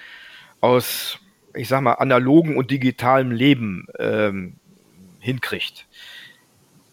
aus, 0.59 1.19
ich 1.53 1.67
sag 1.67 1.81
mal, 1.81 1.93
analogen 1.93 2.57
und 2.57 2.71
digitalem 2.71 3.29
Leben 3.29 3.85
ähm, 3.99 4.55
hinkriegt. 5.27 5.85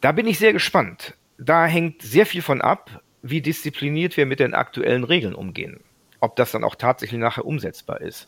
Da 0.01 0.11
bin 0.11 0.27
ich 0.27 0.39
sehr 0.39 0.53
gespannt. 0.53 1.15
Da 1.39 1.67
hängt 1.67 2.03
sehr 2.03 2.27
viel 2.27 2.43
von 2.43 2.61
ab, 2.61 3.03
wie 3.23 3.41
diszipliniert 3.41 4.17
wir 4.17 4.27
mit 4.27 4.41
den 4.41 4.55
aktuellen 4.55 5.05
Regeln 5.05 5.37
umgehen. 5.37 5.81
Ob 6.19 6.35
das 6.35 6.51
dann 6.51 6.65
auch 6.65 6.75
tatsächlich 6.75 7.21
nachher 7.21 7.47
umsetzbar 7.47 8.01
ist. 8.01 8.27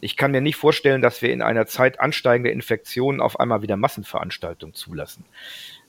Ich 0.00 0.16
kann 0.16 0.30
mir 0.30 0.40
nicht 0.40 0.56
vorstellen, 0.56 1.02
dass 1.02 1.22
wir 1.22 1.32
in 1.32 1.42
einer 1.42 1.66
Zeit 1.66 1.98
ansteigender 1.98 2.52
Infektionen 2.52 3.20
auf 3.20 3.40
einmal 3.40 3.62
wieder 3.62 3.76
Massenveranstaltungen 3.76 4.74
zulassen. 4.74 5.24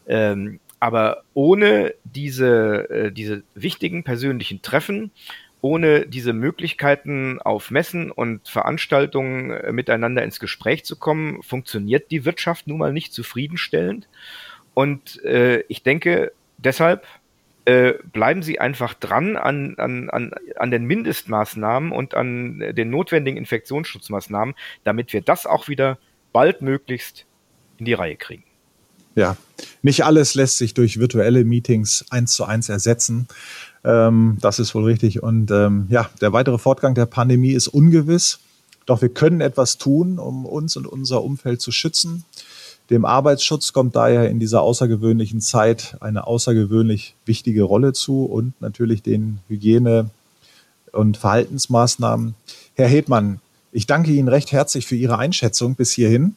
Ähm, 0.08 0.60
aber 0.80 1.24
ohne 1.36 1.94
diese, 2.06 2.90
äh, 2.90 3.12
diese 3.12 3.44
wichtigen 3.54 4.04
persönlichen 4.04 4.64
Treffen, 4.64 5.12
ohne 5.62 6.06
diese 6.06 6.34
Möglichkeiten 6.34 7.39
auf 7.41 7.72
Messen 7.72 8.12
und 8.12 8.48
Veranstaltungen 8.48 9.52
äh, 9.52 9.72
miteinander 9.72 10.24
ins 10.24 10.39
Gespräch 10.39 10.86
zu 10.86 10.95
kommen, 10.95 11.43
funktioniert 11.43 12.12
die 12.12 12.26
Wirtschaft 12.26 12.67
nun 12.67 12.78
mal 12.78 12.93
nicht 12.93 13.13
zufriedenstellend. 13.13 14.08
Und 14.74 15.24
äh, 15.26 15.62
ich 15.67 15.84
denke, 15.84 16.32
deshalb 16.58 17.06
äh, 17.65 17.95
bleiben 18.13 18.41
Sie 18.41 18.60
einfach 18.60 18.93
dran 18.93 19.36
an, 19.36 19.76
an, 19.78 20.10
an, 20.10 20.32
an 20.56 20.72
den 20.72 20.86
Mindestmaßnahmen 20.86 21.91
und 21.91 22.15
an 22.15 22.60
den 22.60 22.89
notwendigen 22.89 23.38
Infektionsschutzmaßnahmen, 23.38 24.56
damit 24.86 25.12
wir 25.12 25.22
das 25.22 25.45
auch 25.45 25.67
wieder 25.67 25.98
baldmöglichst 26.32 27.26
in 27.78 27.86
die 27.86 27.93
Reihe 27.93 28.15
kriegen. 28.15 28.43
Ja, 29.15 29.36
nicht 29.82 30.06
alles 30.06 30.36
lässt 30.36 30.58
sich 30.58 30.74
durch 30.74 31.00
virtuelle 31.00 31.43
Meetings 31.43 32.06
eins 32.10 32.34
zu 32.34 32.45
eins 32.45 32.69
ersetzen. 32.69 33.28
Ähm, 33.84 34.38
das 34.42 34.60
ist 34.60 34.76
wohl 34.76 34.86
richtig. 34.86 35.24
Und 35.24 35.52
ähm, 35.52 35.88
ja, 35.89 36.10
der 36.22 36.34
weitere 36.34 36.58
Fortgang 36.58 36.96
der 36.96 37.06
Pandemie 37.06 37.52
ist 37.52 37.68
ungewiss. 37.68 38.39
Doch 38.86 39.02
wir 39.02 39.10
können 39.10 39.42
etwas 39.42 39.78
tun, 39.78 40.20
um 40.20 40.46
uns 40.46 40.76
und 40.76 40.88
unser 40.88 41.24
Umfeld 41.24 41.62
zu 41.62 41.72
schützen. 41.72 42.24
Dem 42.89 43.06
Arbeitsschutz 43.06 43.72
kommt 43.72 43.96
daher 43.96 44.30
in 44.30 44.39
dieser 44.39 44.62
außergewöhnlichen 44.62 45.42
Zeit 45.42 45.96
eine 46.00 46.26
außergewöhnlich 46.26 47.15
wichtige 47.26 47.63
Rolle 47.63 47.94
zu 47.94 48.26
und 48.26 48.60
natürlich 48.62 49.04
den 49.04 49.39
Hygiene- 49.48 50.10
und 50.92 51.18
Verhaltensmaßnahmen. 51.18 52.34
Herr 52.74 52.88
Hedmann, 52.88 53.42
ich 53.72 53.86
danke 53.86 54.10
Ihnen 54.10 54.28
recht 54.28 54.52
herzlich 54.52 54.88
für 54.88 54.96
Ihre 54.96 55.20
Einschätzung 55.20 55.76
bis 55.76 55.92
hierhin. 55.92 56.36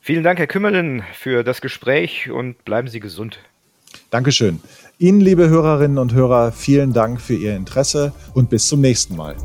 Vielen 0.00 0.24
Dank, 0.24 0.40
Herr 0.40 0.48
Kümmerlen, 0.48 1.04
für 1.14 1.44
das 1.44 1.60
Gespräch 1.60 2.30
und 2.30 2.64
bleiben 2.64 2.88
Sie 2.88 2.98
gesund. 2.98 3.38
Dankeschön. 4.10 4.60
Ihnen, 4.98 5.20
liebe 5.20 5.48
Hörerinnen 5.48 5.98
und 5.98 6.14
Hörer, 6.14 6.52
vielen 6.52 6.92
Dank 6.92 7.20
für 7.20 7.34
Ihr 7.34 7.54
Interesse 7.54 8.12
und 8.34 8.48
bis 8.48 8.68
zum 8.68 8.80
nächsten 8.80 9.16
Mal. 9.16 9.36